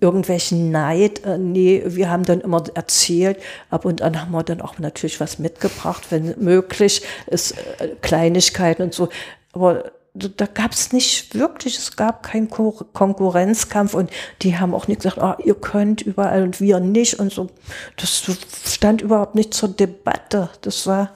irgendwelchen 0.00 0.72
Neid. 0.72 1.24
Äh, 1.24 1.38
nee, 1.38 1.82
wir 1.86 2.10
haben 2.10 2.24
dann 2.24 2.40
immer 2.40 2.64
erzählt. 2.74 3.38
Ab 3.70 3.84
und 3.84 4.02
an 4.02 4.20
haben 4.20 4.32
wir 4.32 4.42
dann 4.42 4.60
auch 4.60 4.78
natürlich 4.78 5.20
was 5.20 5.38
mitgebracht, 5.38 6.06
wenn 6.10 6.34
möglich, 6.38 7.02
ist 7.28 7.52
äh, 7.78 7.88
Kleinigkeiten 8.00 8.82
und 8.82 8.94
so. 8.94 9.08
Aber 9.52 9.92
da 10.14 10.46
gab 10.46 10.72
es 10.72 10.92
nicht 10.92 11.34
wirklich, 11.34 11.76
es 11.76 11.96
gab 11.96 12.22
keinen 12.22 12.48
Konkurrenzkampf 12.48 13.94
und 13.94 14.10
die 14.42 14.56
haben 14.56 14.72
auch 14.72 14.86
nicht 14.86 15.02
gesagt, 15.02 15.18
ah, 15.18 15.36
ihr 15.44 15.56
könnt 15.56 16.02
überall 16.02 16.44
und 16.44 16.60
wir 16.60 16.78
nicht 16.78 17.18
und 17.18 17.32
so. 17.32 17.50
Das 17.96 18.24
stand 18.64 19.02
überhaupt 19.02 19.34
nicht 19.34 19.52
zur 19.52 19.70
Debatte. 19.70 20.50
Das 20.60 20.86
war, 20.86 21.10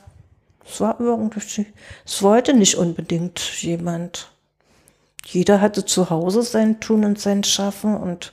das 0.68 0.80
war 0.80 1.00
irgendwie, 1.00 1.66
es 2.04 2.22
wollte 2.22 2.54
nicht 2.54 2.76
unbedingt 2.76 3.40
jemand. 3.62 4.30
Jeder 5.24 5.60
hatte 5.60 5.84
zu 5.84 6.10
Hause 6.10 6.42
sein 6.42 6.80
Tun 6.80 7.04
und 7.04 7.18
sein 7.18 7.42
Schaffen 7.42 7.96
und 7.96 8.32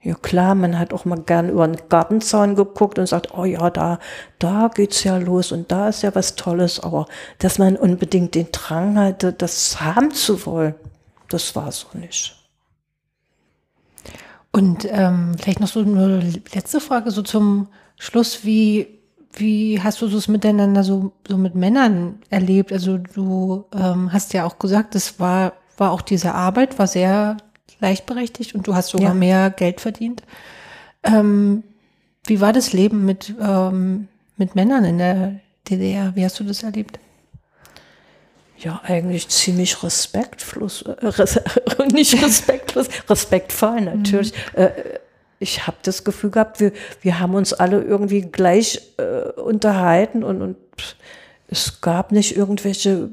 ja 0.00 0.14
klar, 0.14 0.56
man 0.56 0.78
hat 0.78 0.92
auch 0.92 1.04
mal 1.04 1.20
gern 1.20 1.48
über 1.48 1.66
den 1.66 1.80
Gartenzaun 1.88 2.56
geguckt 2.56 2.98
und 2.98 3.06
sagt, 3.06 3.34
oh 3.34 3.44
ja, 3.44 3.70
da, 3.70 4.00
da 4.40 4.68
geht's 4.74 5.04
ja 5.04 5.16
los 5.16 5.52
und 5.52 5.70
da 5.70 5.88
ist 5.88 6.02
ja 6.02 6.12
was 6.14 6.34
Tolles, 6.34 6.80
aber 6.80 7.06
dass 7.38 7.58
man 7.58 7.76
unbedingt 7.76 8.34
den 8.34 8.50
Drang 8.50 8.98
hatte, 8.98 9.32
das 9.32 9.80
haben 9.80 10.10
zu 10.10 10.44
wollen, 10.44 10.74
das 11.28 11.54
war 11.54 11.70
so 11.70 11.86
nicht. 11.94 12.36
Und 14.50 14.86
ähm, 14.90 15.36
vielleicht 15.40 15.60
noch 15.60 15.68
so 15.68 15.80
eine 15.80 16.18
letzte 16.52 16.80
Frage 16.80 17.10
so 17.12 17.22
zum 17.22 17.68
Schluss, 17.96 18.44
wie 18.44 19.01
wie 19.34 19.80
hast 19.80 20.02
du 20.02 20.08
das 20.08 20.28
miteinander 20.28 20.84
so, 20.84 21.12
so 21.26 21.36
mit 21.36 21.54
Männern 21.54 22.20
erlebt? 22.30 22.72
Also 22.72 22.98
du 22.98 23.64
ähm, 23.74 24.12
hast 24.12 24.34
ja 24.34 24.44
auch 24.44 24.58
gesagt, 24.58 24.94
das 24.94 25.18
war, 25.18 25.54
war 25.76 25.92
auch 25.92 26.02
diese 26.02 26.34
Arbeit, 26.34 26.78
war 26.78 26.86
sehr 26.86 27.36
gleichberechtigt 27.78 28.54
und 28.54 28.66
du 28.66 28.74
hast 28.74 28.90
sogar 28.90 29.08
ja. 29.08 29.14
mehr 29.14 29.50
Geld 29.50 29.80
verdient. 29.80 30.22
Ähm, 31.02 31.64
wie 32.26 32.40
war 32.40 32.52
das 32.52 32.72
Leben 32.72 33.04
mit, 33.04 33.34
ähm, 33.40 34.08
mit 34.36 34.54
Männern 34.54 34.84
in 34.84 34.98
der 34.98 35.40
DDR? 35.68 36.14
Wie 36.14 36.24
hast 36.24 36.38
du 36.38 36.44
das 36.44 36.62
erlebt? 36.62 36.98
Ja, 38.58 38.80
eigentlich 38.84 39.28
ziemlich 39.28 39.82
respektlos, 39.82 40.82
äh, 40.82 41.86
nicht 41.92 42.22
respektlos, 42.22 42.86
respektvoll 43.08 43.80
natürlich. 43.80 44.32
Mhm. 44.54 44.62
Äh, 44.62 44.70
ich 45.42 45.66
habe 45.66 45.76
das 45.82 46.04
Gefühl 46.04 46.30
gehabt, 46.30 46.60
wir, 46.60 46.72
wir 47.00 47.18
haben 47.18 47.34
uns 47.34 47.52
alle 47.52 47.82
irgendwie 47.82 48.22
gleich 48.22 48.80
äh, 48.96 49.30
unterhalten 49.40 50.22
und, 50.22 50.40
und 50.40 50.56
es 51.48 51.80
gab 51.80 52.12
nicht 52.12 52.36
irgendwelche 52.36 53.10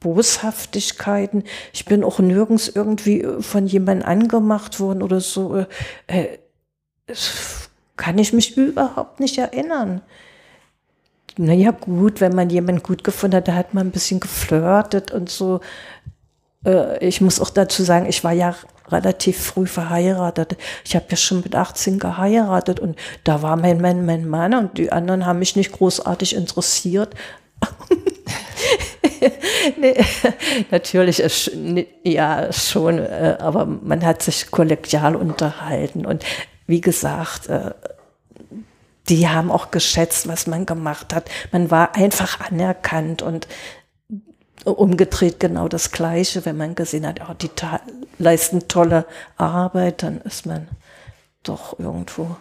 Boshaftigkeiten. 0.00 1.44
Ich 1.72 1.86
bin 1.86 2.04
auch 2.04 2.18
nirgends 2.18 2.68
irgendwie 2.68 3.22
äh, 3.22 3.42
von 3.42 3.66
jemandem 3.66 4.06
angemacht 4.06 4.78
worden 4.78 5.02
oder 5.02 5.20
so. 5.20 5.56
Äh, 5.56 5.66
äh 6.06 6.38
kann 7.96 8.18
ich 8.18 8.34
mich 8.34 8.56
überhaupt 8.58 9.20
nicht 9.20 9.38
erinnern. 9.38 10.02
Naja, 11.38 11.70
gut, 11.70 12.20
wenn 12.20 12.34
man 12.34 12.50
jemanden 12.50 12.82
gut 12.82 13.04
gefunden 13.04 13.36
hat, 13.36 13.48
da 13.48 13.54
hat 13.54 13.74
man 13.74 13.86
ein 13.86 13.92
bisschen 13.92 14.20
geflirtet 14.20 15.12
und 15.12 15.30
so. 15.30 15.60
Äh, 16.64 17.04
ich 17.06 17.20
muss 17.20 17.40
auch 17.40 17.50
dazu 17.50 17.82
sagen, 17.84 18.06
ich 18.06 18.22
war 18.22 18.32
ja 18.32 18.54
relativ 18.90 19.38
früh 19.38 19.66
verheiratet. 19.66 20.56
Ich 20.84 20.94
habe 20.94 21.06
ja 21.10 21.16
schon 21.16 21.40
mit 21.40 21.54
18 21.54 21.98
geheiratet 21.98 22.80
und 22.80 22.98
da 23.24 23.42
war 23.42 23.56
mein 23.56 23.80
Mann 23.80 24.06
mein 24.06 24.28
Mann 24.28 24.54
und 24.54 24.78
die 24.78 24.92
anderen 24.92 25.26
haben 25.26 25.38
mich 25.38 25.56
nicht 25.56 25.72
großartig 25.72 26.34
interessiert. 26.34 27.14
nee, 29.78 29.94
natürlich, 30.70 31.20
ist, 31.20 31.50
ja, 32.04 32.52
schon, 32.52 32.98
äh, 32.98 33.36
aber 33.40 33.66
man 33.66 34.04
hat 34.04 34.22
sich 34.22 34.50
kollegial 34.50 35.16
unterhalten 35.16 36.06
und 36.06 36.24
wie 36.66 36.80
gesagt, 36.80 37.48
äh, 37.48 37.70
die 39.08 39.28
haben 39.28 39.50
auch 39.50 39.70
geschätzt, 39.70 40.26
was 40.26 40.46
man 40.46 40.66
gemacht 40.66 41.14
hat. 41.14 41.30
Man 41.52 41.70
war 41.70 41.94
einfach 41.94 42.40
anerkannt 42.40 43.22
und 43.22 43.46
umgedreht 44.72 45.40
genau 45.40 45.68
das 45.68 45.92
Gleiche, 45.92 46.44
wenn 46.44 46.56
man 46.56 46.74
gesehen 46.74 47.06
hat, 47.06 47.20
oh, 47.28 47.34
die 47.34 47.50
leisten 48.18 48.68
tolle 48.68 49.06
Arbeit, 49.36 50.02
dann 50.02 50.20
ist 50.22 50.46
man 50.46 50.68
doch 51.42 51.78
irgendwo. 51.78 52.36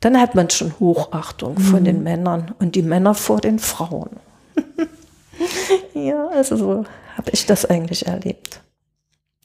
Dann 0.00 0.18
hat 0.18 0.34
man 0.34 0.48
schon 0.50 0.74
Hochachtung 0.80 1.54
mhm. 1.54 1.60
von 1.60 1.84
den 1.84 2.02
Männern 2.02 2.54
und 2.58 2.74
die 2.74 2.82
Männer 2.82 3.14
vor 3.14 3.40
den 3.40 3.58
Frauen. 3.58 4.10
ja, 5.94 6.28
also 6.28 6.56
so 6.56 6.84
habe 7.16 7.30
ich 7.32 7.46
das 7.46 7.66
eigentlich 7.66 8.06
erlebt. 8.06 8.60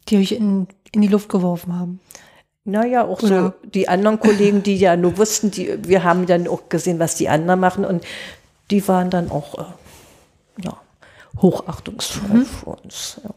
Die 0.07 0.17
euch 0.17 0.31
in, 0.31 0.67
in 0.91 1.01
die 1.01 1.07
Luft 1.07 1.29
geworfen 1.29 1.77
haben. 1.77 1.99
Naja, 2.63 3.05
auch 3.05 3.21
Oder? 3.21 3.43
so 3.43 3.69
die 3.69 3.87
anderen 3.87 4.19
Kollegen, 4.19 4.63
die 4.63 4.75
ja 4.75 4.95
nur 4.95 5.17
wussten, 5.17 5.51
die, 5.51 5.87
wir 5.87 6.03
haben 6.03 6.25
dann 6.25 6.47
auch 6.47 6.67
gesehen, 6.69 6.99
was 6.99 7.15
die 7.15 7.29
anderen 7.29 7.59
machen 7.59 7.85
und 7.85 8.03
die 8.71 8.87
waren 8.87 9.11
dann 9.11 9.29
auch 9.29 9.59
äh, 9.59 10.63
ja, 10.63 10.75
hochachtungsvoll 11.41 12.39
mhm. 12.39 12.45
für 12.45 12.69
uns. 12.69 13.21
Ja. 13.23 13.31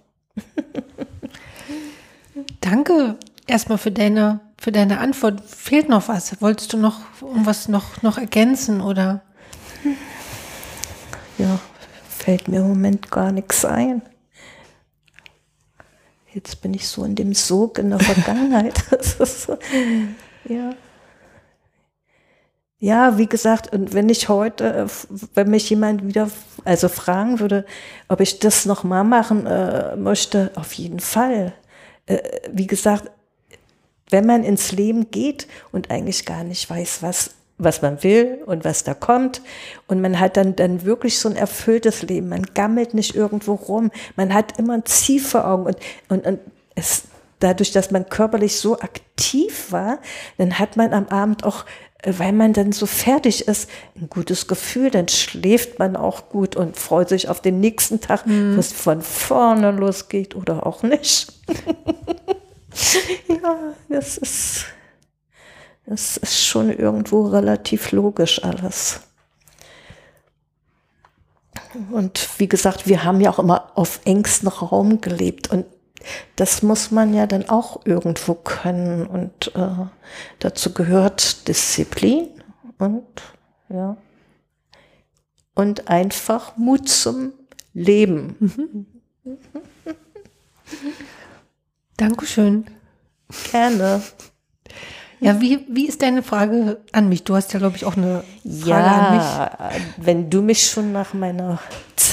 Danke 2.61 3.17
erstmal 3.47 3.79
für 3.79 3.91
deine, 3.91 4.41
für 4.59 4.73
deine 4.73 5.01
Antwort. 5.01 5.43
Fehlt 5.45 5.89
noch 5.89 6.09
was? 6.09 6.41
Wolltest 6.41 6.73
du 6.73 6.77
noch 6.77 7.01
irgendwas 7.21 7.69
noch, 7.69 8.03
noch 8.03 8.19
ergänzen 8.19 8.81
oder? 8.81 9.23
Ja, 11.39 11.59
fällt 12.09 12.49
mir 12.49 12.61
im 12.61 12.69
Moment 12.69 13.11
gar 13.11 13.33
nichts 13.33 13.65
ein. 13.65 14.03
Jetzt 16.35 16.61
bin 16.61 16.75
ich 16.75 16.87
so 16.87 17.05
in 17.05 17.15
dem 17.15 17.35
Sog 17.35 17.79
in 17.79 17.91
der 17.91 17.99
Vergangenheit. 18.01 18.85
ja. 20.45 20.75
Ja, 22.81 23.19
wie 23.19 23.27
gesagt, 23.27 23.73
und 23.73 23.93
wenn 23.93 24.09
ich 24.09 24.29
heute, 24.29 24.87
äh, 24.87 24.87
wenn 25.35 25.51
mich 25.51 25.69
jemand 25.69 26.07
wieder, 26.07 26.31
also 26.65 26.89
fragen 26.89 27.41
würde, 27.41 27.67
ob 28.07 28.21
ich 28.21 28.39
das 28.39 28.67
nochmal 28.67 29.03
machen 29.03 29.47
äh, 29.47 29.97
möchte, 29.97 30.53
auf 30.55 30.73
jeden 30.75 31.01
Fall. 31.01 31.55
Äh, 32.07 32.19
wie 32.53 32.69
gesagt, 32.69 33.11
wenn 34.11 34.27
man 34.27 34.45
ins 34.45 34.71
Leben 34.73 35.11
geht 35.11 35.49
und 35.73 35.91
eigentlich 35.91 36.25
gar 36.25 36.45
nicht 36.45 36.71
weiß, 36.71 37.03
was 37.03 37.31
was 37.59 37.83
man 37.83 38.03
will 38.05 38.39
und 38.47 38.65
was 38.65 38.85
da 38.85 38.95
kommt. 38.95 39.43
Und 39.89 40.01
man 40.01 40.21
hat 40.21 40.37
dann, 40.37 40.55
dann 40.55 40.85
wirklich 40.85 41.19
so 41.19 41.29
ein 41.29 41.37
erfülltes 41.37 42.03
Leben. 42.03 42.29
Man 42.29 42.45
gammelt 42.55 42.95
nicht 42.95 43.17
irgendwo 43.17 43.55
rum. 43.55 43.91
Man 44.15 44.33
hat 44.33 44.59
immer 44.59 44.75
ein 44.75 44.87
Ziel 44.87 45.21
vor 45.21 45.45
Augen. 45.45 45.67
Und, 45.67 45.77
und, 46.09 46.25
und 46.25 46.39
es, 46.77 47.09
dadurch, 47.41 47.73
dass 47.73 47.91
man 47.91 48.09
körperlich 48.09 48.57
so 48.57 48.79
aktiv 48.79 49.73
war, 49.73 49.99
dann 50.39 50.59
hat 50.59 50.77
man 50.77 50.93
am 50.93 51.09
Abend 51.09 51.45
auch, 51.45 51.65
weil 52.05 52.33
man 52.33 52.53
dann 52.53 52.73
so 52.73 52.87
fertig 52.87 53.49
ist, 53.49 53.69
ein 53.97 54.09
gutes 54.09 54.47
Gefühl. 54.47 54.91
Dann 54.91 55.09
schläft 55.09 55.79
man 55.79 55.97
auch 55.97 56.29
gut 56.29 56.57
und 56.57 56.77
freut 56.77 57.09
sich 57.09 57.29
auf 57.29 57.41
den 57.41 57.61
nächsten 57.61 58.01
Tag, 58.01 58.27
mhm. 58.27 58.57
wo 58.57 58.61
es 58.61 58.73
von 58.73 59.03
vorne 59.03 59.71
losgeht 59.73 60.37
oder 60.37 60.67
auch 60.67 60.83
nicht. 60.83 61.33
ja, 63.29 63.75
das 63.89 64.19
ist 64.19 64.67
es 65.91 66.19
ist 66.19 66.45
schon 66.45 66.71
irgendwo 66.71 67.27
relativ 67.27 67.93
logisch 67.93 68.45
alles. 68.45 69.01
Und 71.91 72.29
wie 72.39 72.49
gesagt, 72.49 72.87
wir 72.87 73.05
haben 73.05 73.21
ja 73.21 73.31
auch 73.31 73.39
immer 73.39 73.73
auf 73.75 74.01
engstem 74.05 74.49
Raum 74.49 75.01
gelebt 75.01 75.51
und 75.51 75.65
das 76.37 76.63
muss 76.63 76.91
man 76.91 77.15
ja 77.15 77.27
dann 77.27 77.49
auch 77.49 77.85
irgendwo 77.85 78.35
können 78.35 79.07
und 79.07 79.55
äh, 79.55 79.87
dazu 80.39 80.73
gehört 80.73 81.49
Disziplin 81.49 82.29
und 82.79 83.05
ja 83.69 83.97
und 85.59 85.89
einfach 85.89 86.57
Mut 86.57 86.89
zum 86.89 87.33
Leben. 87.75 88.37
Mhm. 88.39 88.87
Dankeschön. 91.97 92.67
Gerne. 93.51 94.01
Ja, 95.19 95.41
wie, 95.41 95.67
wie 95.69 95.89
ist 95.89 96.01
deine 96.03 96.23
Frage 96.23 96.81
an 96.93 97.09
mich? 97.09 97.25
Du 97.25 97.35
hast 97.35 97.53
ja, 97.53 97.59
glaube 97.59 97.77
ich, 97.77 97.85
auch 97.85 97.97
eine 97.97 98.23
Frage 98.45 98.69
ja, 98.69 98.97
an 98.97 99.17
mich. 99.17 99.83
Wenn 99.97 100.31
du 100.31 100.43
mich 100.43 100.65
schon 100.65 100.93
nach 100.93 101.13
meiner 101.13 101.59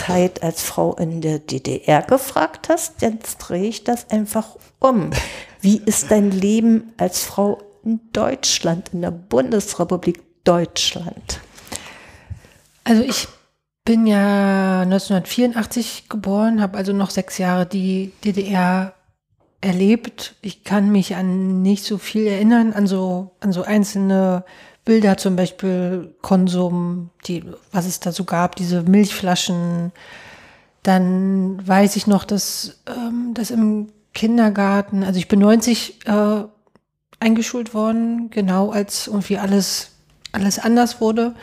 Zeit 0.05 0.43
als 0.43 0.61
Frau 0.61 0.93
in 0.95 1.21
der 1.21 1.39
DDR 1.39 2.01
gefragt 2.03 2.69
hast, 2.69 3.01
jetzt 3.01 3.37
drehe 3.37 3.67
ich 3.67 3.83
das 3.83 4.09
einfach 4.11 4.55
um. 4.79 5.09
Wie 5.61 5.77
ist 5.77 6.11
dein 6.11 6.29
Leben 6.29 6.93
als 6.97 7.23
Frau 7.23 7.57
in 7.83 7.99
Deutschland, 8.13 8.89
in 8.93 9.01
der 9.01 9.11
Bundesrepublik 9.11 10.21
Deutschland? 10.43 11.39
Also 12.83 13.01
ich 13.01 13.27
bin 13.83 14.05
ja 14.05 14.81
1984 14.81 16.07
geboren, 16.07 16.61
habe 16.61 16.77
also 16.77 16.93
noch 16.93 17.09
sechs 17.09 17.39
Jahre 17.39 17.65
die 17.65 18.11
DDR 18.23 18.93
erlebt. 19.61 20.35
Ich 20.41 20.63
kann 20.63 20.91
mich 20.91 21.15
an 21.15 21.63
nicht 21.63 21.83
so 21.83 21.97
viel 21.97 22.27
erinnern, 22.27 22.73
an 22.73 22.85
so, 22.85 23.31
an 23.39 23.51
so 23.51 23.63
einzelne 23.63 24.43
Bilder, 24.85 25.17
zum 25.17 25.35
Beispiel 25.35 26.13
Konsum, 26.21 27.09
die, 27.25 27.43
was 27.71 27.87
es 27.87 27.99
da 27.99 28.11
so 28.11 28.23
gab, 28.23 28.55
diese 28.55 28.83
Milchflaschen. 28.83 29.91
Dann 30.83 31.67
weiß 31.67 31.95
ich 31.95 32.05
noch, 32.05 32.23
dass, 32.23 32.79
ähm, 32.87 33.33
dass 33.33 33.49
im 33.49 33.89
Kindergarten, 34.13 35.03
also 35.03 35.17
ich 35.17 35.27
bin 35.27 35.39
90 35.39 36.07
äh, 36.07 36.43
eingeschult 37.19 37.73
worden, 37.73 38.29
genau 38.29 38.69
als 38.69 39.07
irgendwie 39.07 39.39
alles, 39.39 39.89
alles 40.31 40.59
anders 40.59 41.01
wurde. 41.01 41.33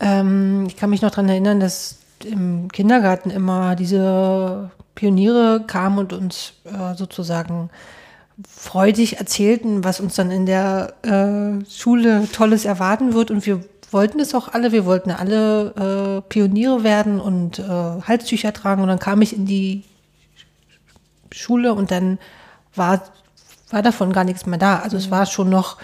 Ähm, 0.00 0.64
ich 0.66 0.76
kann 0.76 0.90
mich 0.90 1.02
noch 1.02 1.12
dran 1.12 1.28
erinnern, 1.28 1.60
dass 1.60 1.98
im 2.24 2.68
Kindergarten 2.72 3.30
immer 3.30 3.76
diese 3.76 4.70
Pioniere 4.94 5.62
kamen 5.66 5.98
und 5.98 6.12
uns 6.12 6.54
äh, 6.64 6.94
sozusagen 6.96 7.70
freudig 8.48 9.18
erzählten, 9.18 9.84
was 9.84 10.00
uns 10.00 10.14
dann 10.14 10.30
in 10.30 10.46
der 10.46 10.94
äh, 11.02 11.64
Schule 11.70 12.28
Tolles 12.32 12.64
erwarten 12.64 13.14
wird. 13.14 13.30
Und 13.30 13.46
wir 13.46 13.64
wollten 13.90 14.18
es 14.20 14.34
auch 14.34 14.48
alle. 14.48 14.72
Wir 14.72 14.84
wollten 14.84 15.10
alle 15.10 16.18
äh, 16.18 16.28
Pioniere 16.28 16.82
werden 16.82 17.20
und 17.20 17.58
äh, 17.58 17.62
Halstücher 17.62 18.52
tragen. 18.52 18.82
Und 18.82 18.88
dann 18.88 18.98
kam 18.98 19.22
ich 19.22 19.36
in 19.36 19.46
die 19.46 19.84
Schule 21.32 21.74
und 21.74 21.90
dann 21.90 22.18
war, 22.74 23.02
war 23.70 23.82
davon 23.82 24.12
gar 24.12 24.24
nichts 24.24 24.46
mehr 24.46 24.58
da. 24.58 24.80
Also 24.80 24.96
es 24.96 25.10
war 25.10 25.26
schon 25.26 25.50
noch, 25.50 25.78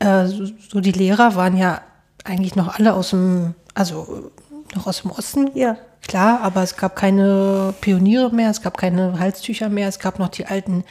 äh, 0.00 0.26
so, 0.26 0.46
so 0.68 0.80
die 0.80 0.92
Lehrer 0.92 1.36
waren 1.36 1.56
ja 1.56 1.80
eigentlich 2.24 2.56
noch 2.56 2.76
alle 2.78 2.94
aus 2.94 3.10
dem, 3.10 3.54
also 3.74 4.32
noch 4.74 4.86
aus 4.86 5.02
dem 5.02 5.12
Osten. 5.12 5.50
Ja. 5.54 5.76
Klar, 6.06 6.40
aber 6.42 6.62
es 6.62 6.76
gab 6.76 6.94
keine 6.94 7.74
Pioniere 7.80 8.30
mehr, 8.32 8.50
es 8.50 8.62
gab 8.62 8.78
keine 8.78 9.18
Halstücher 9.18 9.68
mehr, 9.68 9.88
es 9.88 9.98
gab 9.98 10.18
noch 10.20 10.28
die 10.28 10.46
alten 10.46 10.84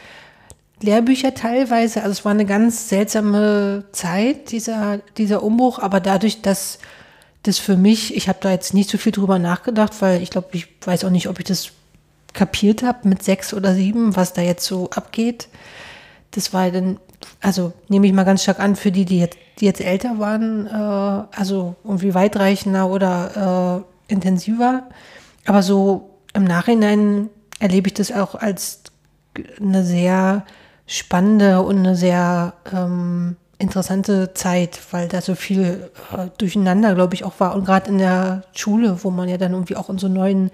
Lehrbücher 0.82 1.34
teilweise. 1.34 2.02
Also 2.02 2.12
es 2.12 2.26
war 2.26 2.32
eine 2.32 2.46
ganz 2.46 2.90
seltsame 2.90 3.86
Zeit, 3.92 4.52
dieser, 4.52 5.00
dieser 5.18 5.44
Umbruch, 5.44 5.80
aber 5.80 6.00
dadurch, 6.00 6.42
dass 6.42 6.80
das 7.44 7.60
für 7.60 7.78
mich, 7.78 8.16
ich 8.16 8.28
habe 8.28 8.40
da 8.42 8.52
jetzt 8.52 8.74
nicht 8.74 8.90
so 8.90 8.98
viel 8.98 9.12
drüber 9.12 9.40
nachgedacht, 9.40 9.94
weil 10.02 10.22
ich 10.22 10.32
glaube, 10.32 10.50
ich 10.54 10.68
weiß 10.84 11.06
auch 11.06 11.12
nicht, 11.12 11.30
ob 11.30 11.40
ich 11.40 11.46
das 11.46 11.72
kapiert 12.34 12.84
habe 12.84 13.08
mit 13.08 13.24
sechs 13.24 13.54
oder 13.54 13.74
sieben, 13.74 14.16
was 14.16 14.34
da 14.34 14.42
jetzt 14.42 14.66
so 14.66 14.90
abgeht. 14.90 15.48
Das 16.32 16.54
war 16.54 16.70
dann, 16.72 17.00
also 17.42 17.72
nehme 17.88 18.08
ich 18.08 18.14
mal 18.14 18.24
ganz 18.24 18.44
stark 18.44 18.60
an, 18.60 18.76
für 18.76 18.92
die, 18.92 19.06
die 19.06 19.20
jetzt, 19.20 19.38
die 19.60 19.66
jetzt 19.66 19.80
älter 19.80 20.20
waren, 20.20 20.68
äh, 20.68 21.38
also 21.38 21.76
irgendwie 21.84 22.14
weitreichender 22.14 22.90
oder 22.90 23.86
äh, 24.10 24.12
intensiver. 24.12 24.84
Aber 25.46 25.64
so 25.64 26.10
im 26.34 26.44
Nachhinein 26.44 27.30
erlebe 27.60 27.88
ich 27.88 27.94
das 27.94 28.12
auch 28.12 28.36
als 28.36 28.82
eine 29.62 29.84
sehr 29.86 30.46
spannende 30.88 31.62
und 31.62 31.78
eine 31.80 31.96
sehr 31.96 32.54
ähm, 32.72 33.38
interessante 33.58 34.34
Zeit, 34.34 34.80
weil 34.92 35.08
da 35.08 35.22
so 35.22 35.36
viel 35.36 35.90
äh, 36.12 36.28
durcheinander, 36.38 36.94
glaube 36.96 37.16
ich, 37.16 37.24
auch 37.24 37.40
war. 37.40 37.56
Und 37.56 37.66
gerade 37.66 37.90
in 37.90 37.98
der 37.98 38.44
Schule, 38.54 39.04
wo 39.04 39.12
man 39.12 39.30
ja 39.30 39.38
dann 39.38 39.54
irgendwie 39.54 39.76
auch 39.76 39.90
in 39.90 39.98
so 39.98 40.08
einen 40.08 40.16
neuen 40.16 40.52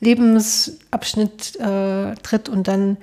Lebensabschnitt 0.00 1.56
äh, 1.56 2.14
tritt 2.22 2.48
und 2.48 2.68
dann 2.68 2.96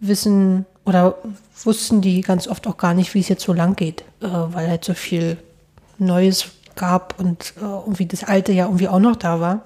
wissen 0.00 0.66
oder 0.84 1.16
wussten 1.64 2.00
die 2.00 2.22
ganz 2.22 2.48
oft 2.48 2.66
auch 2.66 2.78
gar 2.78 2.94
nicht, 2.94 3.14
wie 3.14 3.20
es 3.20 3.28
jetzt 3.28 3.44
so 3.44 3.52
lang 3.52 3.76
geht, 3.76 4.02
äh, 4.22 4.26
weil 4.28 4.68
halt 4.68 4.84
so 4.84 4.94
viel 4.94 5.36
Neues 5.98 6.46
gab 6.74 7.20
und 7.20 7.54
äh, 7.58 7.64
irgendwie 7.64 8.06
das 8.06 8.24
Alte 8.24 8.52
ja 8.52 8.64
irgendwie 8.64 8.88
auch 8.88 8.98
noch 8.98 9.16
da 9.16 9.40
war. 9.40 9.62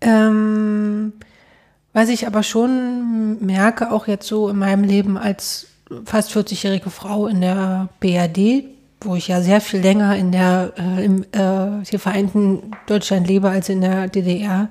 Ähm, 0.00 1.14
was 1.98 2.10
ich 2.10 2.28
aber 2.28 2.44
schon 2.44 3.44
merke, 3.44 3.90
auch 3.90 4.06
jetzt 4.06 4.28
so 4.28 4.48
in 4.48 4.56
meinem 4.56 4.84
Leben 4.84 5.18
als 5.18 5.66
fast 6.04 6.30
40-jährige 6.30 6.90
Frau 6.90 7.26
in 7.26 7.40
der 7.40 7.88
BRD, 7.98 8.66
wo 9.00 9.16
ich 9.16 9.26
ja 9.26 9.40
sehr 9.40 9.60
viel 9.60 9.80
länger 9.80 10.14
in 10.14 10.30
der 10.30 10.74
äh, 10.78 11.04
im 11.04 11.24
äh, 11.32 11.84
hier 11.84 11.98
vereinten 11.98 12.70
Deutschland 12.86 13.26
lebe 13.26 13.50
als 13.50 13.68
in 13.68 13.80
der 13.80 14.06
DDR, 14.06 14.70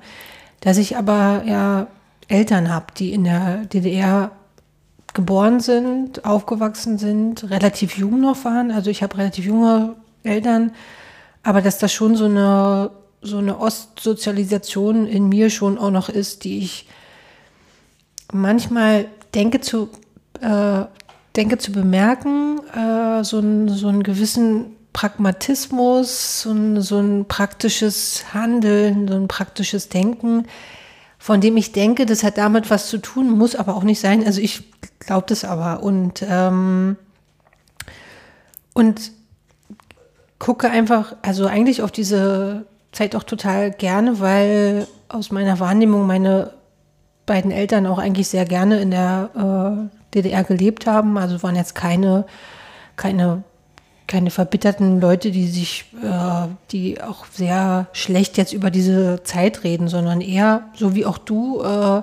dass 0.60 0.78
ich 0.78 0.96
aber 0.96 1.42
ja 1.44 1.88
Eltern 2.28 2.72
habe, 2.72 2.86
die 2.96 3.12
in 3.12 3.24
der 3.24 3.66
DDR 3.66 4.30
geboren 5.12 5.60
sind, 5.60 6.24
aufgewachsen 6.24 6.96
sind, 6.96 7.50
relativ 7.50 7.98
jung 7.98 8.22
noch 8.22 8.42
waren. 8.46 8.70
Also 8.70 8.88
ich 8.88 9.02
habe 9.02 9.18
relativ 9.18 9.44
junge 9.44 9.96
Eltern, 10.22 10.72
aber 11.42 11.60
dass 11.60 11.76
das 11.76 11.92
schon 11.92 12.16
so 12.16 12.24
eine 12.24 12.90
so 13.20 13.36
eine 13.36 13.60
Ostsozialisation 13.60 15.06
in 15.06 15.28
mir 15.28 15.50
schon 15.50 15.76
auch 15.76 15.90
noch 15.90 16.08
ist, 16.08 16.44
die 16.44 16.60
ich 16.60 16.86
manchmal 18.32 19.06
denke 19.34 19.60
zu 19.60 19.88
äh, 20.40 20.84
denke 21.38 21.58
zu 21.58 21.72
bemerken, 21.72 22.58
äh, 22.74 23.22
so, 23.22 23.38
ein, 23.38 23.68
so 23.68 23.86
einen 23.86 24.02
gewissen 24.02 24.76
Pragmatismus, 24.92 26.42
so 26.42 26.50
ein, 26.50 26.80
so 26.82 26.98
ein 26.98 27.26
praktisches 27.26 28.34
Handeln, 28.34 29.06
so 29.06 29.14
ein 29.14 29.28
praktisches 29.28 29.88
Denken, 29.88 30.46
von 31.16 31.40
dem 31.40 31.56
ich 31.56 31.70
denke, 31.70 32.06
das 32.06 32.24
hat 32.24 32.38
damit 32.38 32.70
was 32.70 32.88
zu 32.88 32.98
tun, 32.98 33.30
muss 33.30 33.54
aber 33.54 33.76
auch 33.76 33.84
nicht 33.84 34.00
sein. 34.00 34.26
Also 34.26 34.40
ich 34.40 34.64
glaube 34.98 35.26
das 35.28 35.44
aber 35.44 35.82
und 35.82 36.24
ähm, 36.28 36.96
und 38.74 39.12
gucke 40.38 40.70
einfach, 40.70 41.16
also 41.22 41.46
eigentlich 41.46 41.82
auf 41.82 41.92
diese 41.92 42.66
Zeit 42.92 43.14
auch 43.14 43.24
total 43.24 43.70
gerne, 43.70 44.20
weil 44.20 44.86
aus 45.08 45.30
meiner 45.30 45.60
Wahrnehmung 45.60 46.06
meine 46.06 46.57
beiden 47.28 47.52
Eltern 47.52 47.86
auch 47.86 47.98
eigentlich 47.98 48.26
sehr 48.26 48.44
gerne 48.44 48.80
in 48.80 48.90
der 48.90 49.30
äh, 49.36 50.14
DDR 50.14 50.42
gelebt 50.42 50.88
haben. 50.88 51.16
Also 51.16 51.40
waren 51.44 51.54
jetzt 51.54 51.76
keine, 51.76 52.24
keine, 52.96 53.44
keine 54.08 54.30
verbitterten 54.30 55.00
Leute, 55.00 55.30
die 55.30 55.46
sich, 55.46 55.84
äh, 56.02 56.48
die 56.72 57.00
auch 57.00 57.26
sehr 57.26 57.86
schlecht 57.92 58.36
jetzt 58.36 58.52
über 58.52 58.72
diese 58.72 59.22
Zeit 59.22 59.62
reden, 59.62 59.86
sondern 59.86 60.20
eher, 60.20 60.64
so 60.74 60.96
wie 60.96 61.06
auch 61.06 61.18
du, 61.18 61.60
äh, 61.62 62.02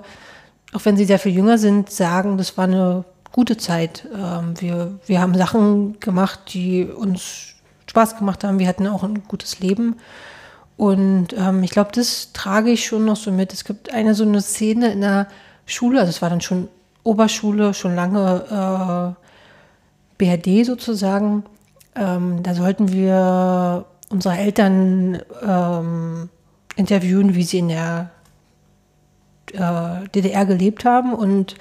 auch 0.74 0.84
wenn 0.84 0.96
sie 0.96 1.06
sehr 1.06 1.20
viel 1.20 1.34
jünger 1.34 1.58
sind, 1.58 1.90
sagen, 1.90 2.38
das 2.38 2.58
war 2.58 2.66
eine 2.66 3.04
gute 3.32 3.58
Zeit. 3.58 4.08
Ähm, 4.16 4.54
wir, 4.62 5.00
wir 5.06 5.20
haben 5.20 5.36
Sachen 5.36 6.00
gemacht, 6.00 6.40
die 6.54 6.86
uns 6.86 7.56
Spaß 7.88 8.18
gemacht 8.18 8.44
haben. 8.44 8.60
Wir 8.60 8.68
hatten 8.68 8.88
auch 8.88 9.04
ein 9.04 9.24
gutes 9.28 9.60
Leben. 9.60 9.98
Und 10.78 11.28
ähm, 11.38 11.64
ich 11.64 11.72
glaube, 11.72 11.92
das 11.94 12.34
trage 12.34 12.72
ich 12.72 12.86
schon 12.86 13.06
noch 13.06 13.16
so 13.16 13.32
mit. 13.32 13.54
Es 13.54 13.64
gibt 13.64 13.94
eine 13.94 14.14
so 14.14 14.24
eine 14.24 14.42
Szene 14.42 14.92
in 14.92 15.02
der 15.02 15.28
Schule, 15.66 16.00
also 16.00 16.10
es 16.10 16.22
war 16.22 16.30
dann 16.30 16.42
schon 16.42 16.68
Oberschule, 17.04 17.74
schon 17.74 17.96
lange 17.96 19.16
äh, 20.20 20.26
BRD 20.38 20.66
sozusagen. 20.66 21.46
Ähm, 21.96 22.44
da 22.44 22.54
sollten 22.56 22.92
wir 22.92 23.86
unsere 24.10 24.38
Eltern 24.38 25.20
ähm, 25.42 26.30
interviewen, 26.76 27.36
wie 27.36 27.44
sie 27.44 27.60
in 27.60 27.70
der 27.70 28.10
äh, 29.54 30.08
DDR 30.10 30.46
gelebt 30.46 30.84
haben 30.84 31.14
und 31.14 31.56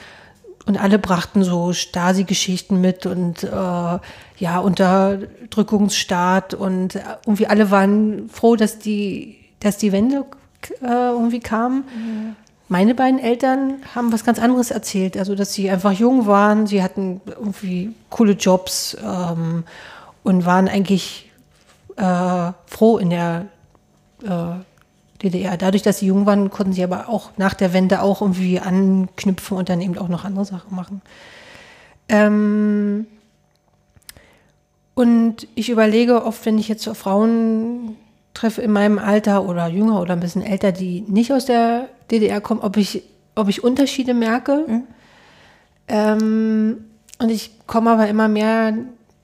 und 0.67 0.79
alle 0.81 0.99
brachten 0.99 1.45
so 1.45 1.73
Stasi-Geschichten 1.73 2.81
mit 2.81 3.07
und 3.07 3.45
äh, 3.45 3.49
ja, 3.49 4.59
Unterdrückungsstaat 4.59 6.55
und 6.55 6.97
irgendwie 7.27 7.47
alle 7.47 7.71
waren 7.71 8.29
froh, 8.31 8.57
dass 8.57 8.79
die, 8.79 9.37
dass 9.61 9.77
die 9.77 9.93
Wende 9.93 10.25
äh, 10.83 10.87
irgendwie 10.87 11.41
kam. 11.41 11.77
Mhm. 11.77 12.37
Meine 12.69 12.95
beiden 12.95 13.21
Eltern 13.21 13.83
haben 13.95 14.11
was 14.11 14.25
ganz 14.25 14.39
anderes 14.39 14.71
erzählt, 14.71 15.19
also 15.19 15.35
dass 15.35 15.53
sie 15.53 15.71
einfach 15.71 15.93
jung 15.93 16.27
waren, 16.27 16.67
sie 16.67 16.83
hatten 16.83 17.21
irgendwie 17.27 17.95
coole 18.09 18.33
Jobs 18.33 18.97
ähm, 19.05 19.65
und 20.23 20.47
waren 20.47 20.69
eigentlich 20.69 21.31
äh, 21.97 22.53
froh 22.67 22.97
in 22.97 23.11
der 23.11 23.47
äh, 24.23 24.29
DDR. 25.25 25.57
Dadurch, 25.57 25.83
dass 25.83 25.99
sie 25.99 26.07
jung 26.07 26.27
waren, 26.27 26.51
konnten 26.51 26.73
sie 26.73 26.85
aber 26.85 27.09
auch 27.09 27.31
nach 27.37 27.55
der 27.55 27.73
Wende 27.73 28.03
auch 28.03 28.21
irgendwie 28.21 28.61
anknüpfen 28.61 29.57
und 29.57 29.69
dann 29.69 29.81
eben 29.81 29.99
auch 29.99 30.09
noch 30.09 30.25
andere 30.25 30.45
Sachen 30.45 30.75
machen. 30.75 31.03
Ähm 32.09 33.07
und 34.95 35.49
ich 35.55 35.71
überlege 35.71 36.25
oft, 36.25 36.47
wenn 36.47 36.59
ich 36.59 36.69
jetzt 36.69 36.85
so 36.85 36.95
Frauen 36.95 37.97
treffe 38.33 38.63
in 38.63 38.73
meinem 38.73 38.99
Alter 38.99 39.49
oder 39.49 39.67
jünger 39.69 40.01
oder 40.01 40.13
ein 40.13 40.21
bisschen 40.21 40.43
älter, 40.43 40.73
die 40.73 41.01
nicht 41.03 41.33
aus 41.33 41.47
der 41.47 41.89
DDR 42.11 42.41
kommen, 42.41 42.61
ob 42.61 42.77
ich, 42.77 43.03
ob 43.35 43.49
ich 43.49 43.65
Unterschiede 43.65 44.15
merke. 44.15 44.65
Mhm. 44.67 44.83
Ähm, 45.89 46.85
und 47.19 47.31
ich 47.31 47.53
komme 47.67 47.91
aber 47.91 48.09
immer 48.09 48.29
mehr 48.29 48.75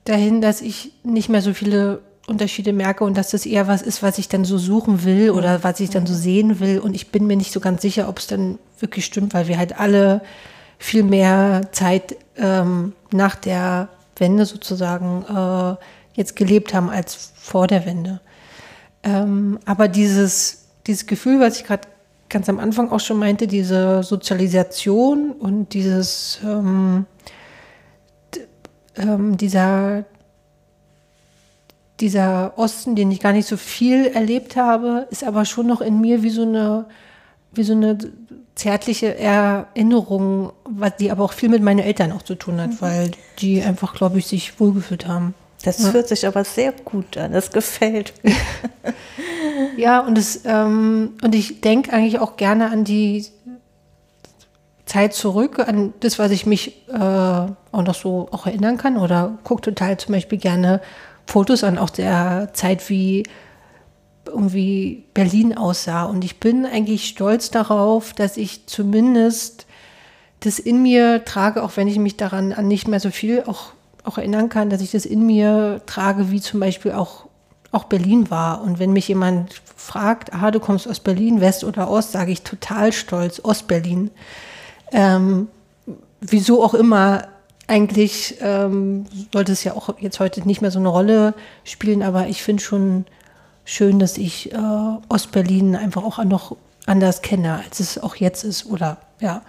dahin, 0.05 0.41
dass 0.41 0.61
ich 0.61 0.93
nicht 1.03 1.29
mehr 1.29 1.41
so 1.41 1.53
viele 1.53 2.01
Unterschiede 2.27 2.73
merke 2.73 3.03
und 3.03 3.17
dass 3.17 3.31
das 3.31 3.45
eher 3.45 3.67
was 3.67 3.81
ist, 3.81 4.03
was 4.03 4.17
ich 4.17 4.29
dann 4.29 4.45
so 4.45 4.57
suchen 4.57 5.03
will 5.03 5.31
oder 5.31 5.63
was 5.63 5.79
ich 5.79 5.89
dann 5.89 6.05
so 6.05 6.13
sehen 6.13 6.59
will. 6.59 6.79
Und 6.79 6.93
ich 6.93 7.11
bin 7.11 7.27
mir 7.27 7.35
nicht 7.35 7.51
so 7.51 7.59
ganz 7.59 7.81
sicher, 7.81 8.07
ob 8.07 8.19
es 8.19 8.27
dann 8.27 8.59
wirklich 8.79 9.05
stimmt, 9.05 9.33
weil 9.33 9.47
wir 9.47 9.57
halt 9.57 9.79
alle 9.79 10.21
viel 10.77 11.03
mehr 11.03 11.69
Zeit 11.71 12.15
ähm, 12.37 12.93
nach 13.11 13.35
der 13.35 13.89
Wende 14.17 14.45
sozusagen 14.45 15.25
äh, 15.27 15.75
jetzt 16.13 16.35
gelebt 16.35 16.73
haben 16.73 16.89
als 16.89 17.33
vor 17.35 17.67
der 17.67 17.85
Wende. 17.85 18.21
Ähm, 19.03 19.59
aber 19.65 19.87
dieses, 19.87 20.65
dieses 20.87 21.05
Gefühl, 21.07 21.39
was 21.39 21.57
ich 21.57 21.65
gerade 21.65 21.87
ganz 22.29 22.47
am 22.49 22.59
Anfang 22.59 22.91
auch 22.91 22.99
schon 22.99 23.17
meinte, 23.17 23.47
diese 23.47 24.03
Sozialisation 24.03 25.31
und 25.31 25.73
dieses, 25.73 26.39
ähm, 26.43 27.05
ähm, 28.95 29.37
dieser, 29.37 30.05
dieser 32.01 32.53
Osten, 32.57 32.95
den 32.95 33.11
ich 33.11 33.19
gar 33.19 33.33
nicht 33.33 33.47
so 33.47 33.57
viel 33.57 34.07
erlebt 34.07 34.55
habe, 34.55 35.07
ist 35.11 35.23
aber 35.23 35.45
schon 35.45 35.67
noch 35.67 35.81
in 35.81 36.01
mir 36.01 36.23
wie 36.23 36.29
so 36.29 36.41
eine, 36.41 36.85
wie 37.53 37.63
so 37.63 37.73
eine 37.73 37.97
zärtliche 38.55 39.17
Erinnerung, 39.17 40.51
was 40.65 40.97
die 40.97 41.11
aber 41.11 41.23
auch 41.23 41.33
viel 41.33 41.49
mit 41.49 41.63
meinen 41.63 41.79
Eltern 41.79 42.11
auch 42.11 42.21
zu 42.21 42.35
tun 42.35 42.59
hat, 42.59 42.71
mhm. 42.71 42.81
weil 42.81 43.11
die 43.39 43.61
einfach, 43.61 43.93
glaube 43.93 44.19
ich, 44.19 44.27
sich 44.27 44.59
wohlgefühlt 44.59 45.07
haben. 45.07 45.33
Das 45.63 45.81
ja. 45.83 45.91
hört 45.93 46.07
sich 46.07 46.25
aber 46.25 46.43
sehr 46.43 46.71
gut 46.71 47.17
an. 47.17 47.33
Das 47.33 47.51
gefällt 47.51 48.13
mir. 48.23 48.33
ja, 49.77 49.99
und, 49.99 50.17
es, 50.17 50.41
ähm, 50.45 51.13
und 51.23 51.35
ich 51.35 51.61
denke 51.61 51.93
eigentlich 51.93 52.19
auch 52.19 52.35
gerne 52.35 52.71
an 52.71 52.83
die 52.83 53.25
Zeit 54.85 55.13
zurück, 55.13 55.59
an 55.59 55.93
das, 55.99 56.19
was 56.19 56.31
ich 56.31 56.45
mich 56.45 56.87
äh, 56.89 56.97
auch 56.97 57.55
noch 57.71 57.95
so 57.95 58.27
auch 58.31 58.47
erinnern 58.47 58.77
kann. 58.77 58.97
Oder 58.97 59.37
gucke 59.43 59.61
total 59.61 59.97
zum 59.97 60.13
Beispiel 60.13 60.39
gerne 60.39 60.81
Fotos 61.31 61.63
an, 61.63 61.77
auch 61.77 61.89
der 61.89 62.49
Zeit, 62.53 62.89
wie 62.89 63.23
irgendwie 64.25 65.05
Berlin 65.13 65.57
aussah. 65.57 66.03
Und 66.03 66.23
ich 66.23 66.39
bin 66.39 66.65
eigentlich 66.65 67.07
stolz 67.07 67.51
darauf, 67.51 68.13
dass 68.13 68.37
ich 68.37 68.67
zumindest 68.67 69.65
das 70.41 70.59
in 70.59 70.81
mir 70.81 71.25
trage, 71.25 71.63
auch 71.63 71.77
wenn 71.77 71.87
ich 71.87 71.99
mich 71.99 72.17
daran 72.17 72.53
an 72.53 72.67
nicht 72.67 72.87
mehr 72.87 72.99
so 72.99 73.11
viel 73.11 73.43
auch 73.45 73.73
auch 74.03 74.17
erinnern 74.17 74.49
kann, 74.49 74.69
dass 74.69 74.81
ich 74.81 74.91
das 74.91 75.05
in 75.05 75.25
mir 75.25 75.81
trage, 75.85 76.31
wie 76.31 76.41
zum 76.41 76.59
Beispiel 76.59 76.91
auch, 76.91 77.25
auch 77.71 77.85
Berlin 77.85 78.29
war. 78.29 78.61
Und 78.61 78.79
wenn 78.79 78.93
mich 78.93 79.07
jemand 79.07 79.61
fragt, 79.75 80.33
aha, 80.33 80.51
du 80.51 80.59
kommst 80.59 80.87
aus 80.87 80.99
Berlin, 80.99 81.41
West 81.41 81.63
oder 81.63 81.89
Ost, 81.89 82.11
sage 82.11 82.31
ich 82.31 82.41
total 82.41 82.91
stolz, 82.93 83.39
Ostberlin. 83.43 84.11
Ähm, 84.91 85.47
wieso 86.19 86.63
auch 86.63 86.73
immer, 86.73 87.27
eigentlich 87.71 88.35
ähm, 88.41 89.05
sollte 89.31 89.53
es 89.53 89.63
ja 89.63 89.73
auch 89.73 89.97
jetzt 89.99 90.19
heute 90.19 90.45
nicht 90.45 90.61
mehr 90.61 90.71
so 90.71 90.79
eine 90.79 90.89
Rolle 90.89 91.33
spielen, 91.63 92.03
aber 92.03 92.27
ich 92.27 92.43
finde 92.43 92.61
schon 92.61 93.05
schön, 93.63 93.97
dass 93.97 94.17
ich 94.17 94.51
äh, 94.51 94.57
Ostberlin 95.07 95.77
einfach 95.77 96.03
auch 96.03 96.21
noch 96.25 96.57
anders 96.85 97.21
kenne, 97.21 97.61
als 97.63 97.79
es 97.79 97.97
auch 97.97 98.15
jetzt 98.17 98.43
ist. 98.43 98.65
Oder 98.65 98.97
ja. 99.21 99.41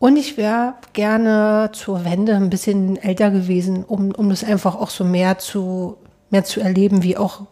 Und 0.00 0.16
ich 0.16 0.36
wäre 0.36 0.74
gerne 0.94 1.70
zur 1.72 2.04
Wende 2.04 2.34
ein 2.34 2.50
bisschen 2.50 2.96
älter 2.96 3.30
gewesen, 3.30 3.84
um, 3.84 4.10
um 4.10 4.30
das 4.30 4.42
einfach 4.42 4.74
auch 4.74 4.90
so 4.90 5.04
mehr 5.04 5.38
zu, 5.38 5.96
mehr 6.30 6.42
zu 6.42 6.60
erleben, 6.60 7.04
wie 7.04 7.16
auch 7.16 7.42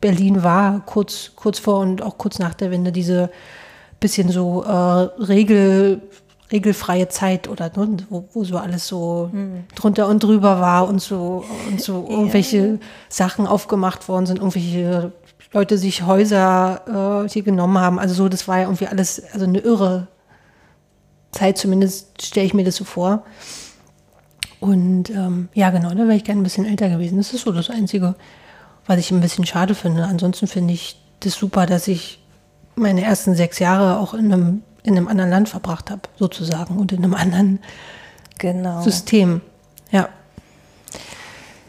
Berlin 0.00 0.42
war, 0.42 0.80
kurz, 0.86 1.32
kurz 1.36 1.58
vor 1.58 1.80
und 1.80 2.00
auch 2.00 2.16
kurz 2.16 2.38
nach 2.38 2.54
der 2.54 2.70
Wende. 2.70 2.90
Diese 2.90 3.28
bisschen 4.02 4.30
so 4.30 4.62
äh, 4.64 4.70
Regel, 5.22 6.02
regelfreie 6.52 7.08
Zeit 7.08 7.48
oder 7.48 7.70
ne, 7.74 7.96
wo, 8.10 8.28
wo 8.32 8.44
so 8.44 8.58
alles 8.58 8.86
so 8.86 9.30
mhm. 9.32 9.64
drunter 9.74 10.08
und 10.08 10.22
drüber 10.22 10.60
war 10.60 10.88
und 10.88 11.00
so 11.00 11.44
und 11.68 11.80
so 11.80 12.06
irgendwelche 12.08 12.66
ja. 12.66 12.78
Sachen 13.08 13.46
aufgemacht 13.46 14.08
worden 14.08 14.26
sind, 14.26 14.38
irgendwelche 14.38 15.12
Leute 15.52 15.78
sich 15.78 16.04
Häuser 16.04 17.24
äh, 17.24 17.28
hier 17.28 17.42
genommen 17.42 17.78
haben. 17.78 17.98
Also 17.98 18.14
so, 18.14 18.28
das 18.28 18.48
war 18.48 18.58
ja 18.58 18.64
irgendwie 18.64 18.86
alles, 18.86 19.22
also 19.32 19.44
eine 19.44 19.58
irre 19.58 20.08
Zeit, 21.30 21.58
zumindest 21.58 22.22
stelle 22.22 22.46
ich 22.46 22.54
mir 22.54 22.64
das 22.64 22.76
so 22.76 22.84
vor. 22.84 23.24
Und 24.60 25.10
ähm, 25.10 25.48
ja, 25.54 25.70
genau, 25.70 25.90
da 25.90 25.96
wäre 25.96 26.14
ich 26.14 26.24
gerne 26.24 26.40
ein 26.40 26.44
bisschen 26.44 26.66
älter 26.66 26.88
gewesen. 26.88 27.18
Das 27.18 27.34
ist 27.34 27.42
so 27.42 27.52
das 27.52 27.68
Einzige, 27.68 28.14
was 28.86 28.98
ich 28.98 29.10
ein 29.10 29.20
bisschen 29.20 29.44
schade 29.44 29.74
finde. 29.74 30.04
Ansonsten 30.04 30.46
finde 30.46 30.74
ich 30.74 31.00
das 31.20 31.34
super, 31.34 31.66
dass 31.66 31.88
ich 31.88 32.22
meine 32.74 33.02
ersten 33.02 33.34
sechs 33.34 33.58
Jahre 33.58 33.98
auch 33.98 34.14
in 34.14 34.32
einem, 34.32 34.62
in 34.82 34.96
einem 34.96 35.08
anderen 35.08 35.30
Land 35.30 35.48
verbracht 35.48 35.90
habe, 35.90 36.02
sozusagen, 36.18 36.76
und 36.76 36.92
in 36.92 37.04
einem 37.04 37.14
anderen 37.14 37.60
genau. 38.38 38.82
System. 38.82 39.40
Ja. 39.90 40.08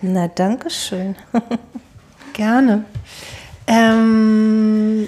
Na, 0.02 0.28
danke 0.28 0.70
schön. 0.70 1.16
Gerne. 2.34 2.86
Ähm, 3.68 5.08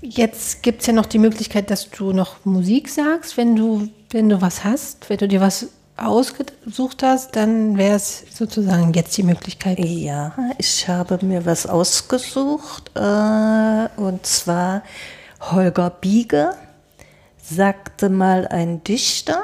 jetzt 0.00 0.62
gibt 0.62 0.82
es 0.82 0.86
ja 0.86 0.92
noch 0.92 1.06
die 1.06 1.18
Möglichkeit, 1.18 1.70
dass 1.70 1.90
du 1.90 2.12
noch 2.12 2.44
Musik 2.44 2.88
sagst, 2.88 3.36
wenn 3.36 3.56
du, 3.56 3.88
wenn 4.10 4.28
du 4.28 4.40
was 4.40 4.64
hast, 4.64 5.08
wenn 5.10 5.18
du 5.18 5.28
dir 5.28 5.40
was 5.40 5.68
ausgesucht 5.96 7.02
hast, 7.02 7.34
dann 7.34 7.76
wäre 7.76 7.96
es 7.96 8.24
sozusagen 8.32 8.92
jetzt 8.92 9.16
die 9.16 9.24
Möglichkeit. 9.24 9.80
Ja, 9.80 10.32
ich 10.58 10.88
habe 10.88 11.18
mir 11.24 11.44
was 11.44 11.66
ausgesucht 11.66 12.92
äh, 12.94 13.88
und 14.00 14.24
zwar 14.24 14.82
Holger 15.40 15.90
Biege 15.90 16.52
sagte 17.48 18.08
mal 18.08 18.46
ein 18.48 18.82
Dichter 18.84 19.42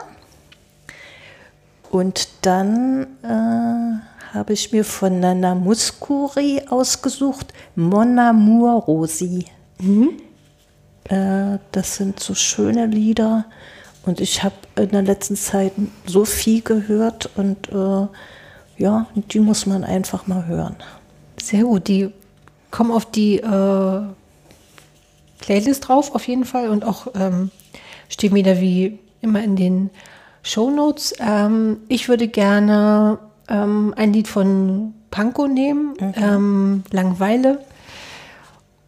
und 1.91 2.29
dann 2.43 3.07
äh, 3.23 4.35
habe 4.35 4.53
ich 4.53 4.73
mir 4.73 4.85
von 4.85 5.21
Nana 5.21 5.55
Muscuri 5.55 6.63
ausgesucht 6.69 7.53
Mon 7.77 8.19
Amour 8.19 8.83
Rosi. 8.83 9.47
Mhm. 9.79 10.21
Äh, 11.05 11.59
das 11.73 11.97
sind 11.97 12.21
so 12.21 12.35
schöne 12.35 12.87
Lieder 12.87 13.47
und 14.05 14.21
ich 14.21 14.43
habe 14.43 14.57
in 14.77 14.91
der 14.91 15.03
letzten 15.03 15.37
Zeit 15.37 15.73
so 16.07 16.25
viel 16.25 16.63
gehört 16.63 17.31
und 17.37 17.69
äh, 17.71 18.07
ja, 18.77 19.07
die 19.15 19.41
muss 19.41 19.67
man 19.67 19.85
einfach 19.85 20.27
mal 20.27 20.47
hören. 20.47 20.77
Sehr 21.41 21.63
gut, 21.63 21.89
die 21.89 22.11
kommen 22.71 22.91
auf 22.91 23.07
die 23.07 23.39
äh, 23.39 24.03
Playlist 25.39 25.89
drauf 25.89 26.15
auf 26.15 26.27
jeden 26.27 26.45
Fall 26.45 26.69
und 26.71 26.85
auch 26.85 27.07
ähm, 27.15 27.51
stehen 28.09 28.35
wieder 28.35 28.61
wie 28.61 28.99
immer 29.21 29.43
in 29.43 29.57
den 29.57 29.91
Show 30.43 30.71
Notes. 30.71 31.15
Ähm, 31.19 31.79
ich 31.89 32.09
würde 32.09 32.29
gerne 32.29 33.19
ähm, 33.49 33.95
ein 33.97 34.13
Lied 34.13 34.29
von 34.29 34.95
Panko 35.11 35.47
nehmen, 35.47 35.95
mhm. 35.99 36.15
ähm, 36.17 36.83
Langweile. 36.91 37.61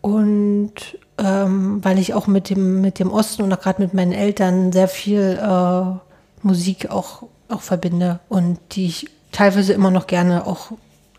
Und 0.00 0.72
ähm, 1.18 1.83
weil 1.83 1.98
ich 1.98 2.14
auch 2.14 2.26
mit 2.26 2.50
dem, 2.50 2.81
mit 2.81 2.98
dem 2.98 3.11
Osten 3.11 3.42
und 3.42 3.52
auch 3.52 3.61
gerade 3.61 3.83
mit 3.83 3.94
meinen 3.94 4.12
Eltern 4.12 4.72
sehr 4.72 4.88
viel 4.88 5.38
äh, 5.40 6.46
Musik 6.46 6.90
auch, 6.90 7.24
auch 7.48 7.62
verbinde 7.62 8.20
und 8.29 8.59
die 8.72 8.87
ich 8.87 9.09
teilweise 9.33 9.72
immer 9.72 9.90
noch 9.90 10.07
gerne 10.07 10.46
auch, 10.46 10.72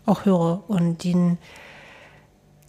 auch 0.06 0.24
höre 0.24 0.62
und 0.68 1.02
die 1.04 1.14
eine 1.14 1.36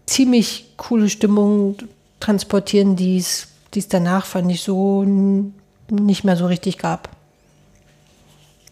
ziemlich 0.06 0.74
coole 0.78 1.10
Stimmung 1.10 1.78
transportieren, 2.20 2.96
die 3.74 3.80
es 3.80 3.88
danach, 3.88 4.26
fand 4.26 4.52
ich, 4.52 4.62
so 4.62 5.04
nicht 5.04 6.24
mehr 6.24 6.36
so 6.36 6.48
richtig 6.48 6.78
gab. 6.78 7.10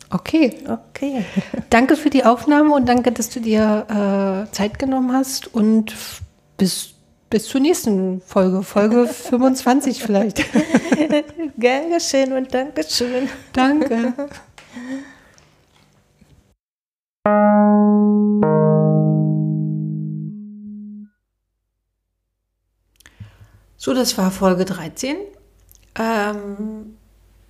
Okay. 0.09 0.55
Okay. 0.67 1.25
danke 1.69 1.95
für 1.95 2.09
die 2.09 2.23
Aufnahme 2.23 2.73
und 2.73 2.87
danke, 2.87 3.11
dass 3.11 3.29
du 3.29 3.39
dir 3.39 4.47
äh, 4.47 4.51
Zeit 4.53 4.79
genommen 4.79 5.13
hast 5.13 5.53
und 5.53 5.95
bis 6.57 6.93
bis 7.29 7.45
zur 7.47 7.59
nächsten 7.59 8.21
Folge, 8.21 8.63
Folge 8.63 9.07
25 9.07 10.01
vielleicht. 10.01 10.37
Gern 11.57 11.89
geschehen 11.89 12.33
und 12.33 12.53
Dankeschön. 12.53 13.29
Danke. 13.53 14.13
So, 23.77 23.93
das 23.93 24.17
war 24.17 24.31
Folge 24.31 24.65
13. 24.65 25.17
Ähm, 25.95 26.97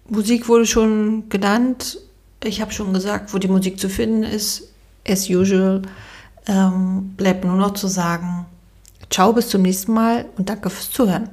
Musik 0.09 0.47
wurde 0.47 0.65
schon 0.65 1.29
genannt. 1.29 1.99
Ich 2.43 2.61
habe 2.61 2.71
schon 2.71 2.93
gesagt, 2.93 3.33
wo 3.33 3.37
die 3.37 3.47
Musik 3.47 3.79
zu 3.79 3.89
finden 3.89 4.23
ist. 4.23 4.69
As 5.07 5.29
usual. 5.29 5.81
Ähm, 6.47 7.13
bleibt 7.17 7.43
nur 7.43 7.55
noch 7.55 7.73
zu 7.73 7.87
sagen, 7.87 8.45
Ciao, 9.09 9.31
bis 9.31 9.49
zum 9.49 9.61
nächsten 9.61 9.93
Mal 9.93 10.25
und 10.37 10.49
danke 10.49 10.69
fürs 10.69 10.91
Zuhören. 10.91 11.29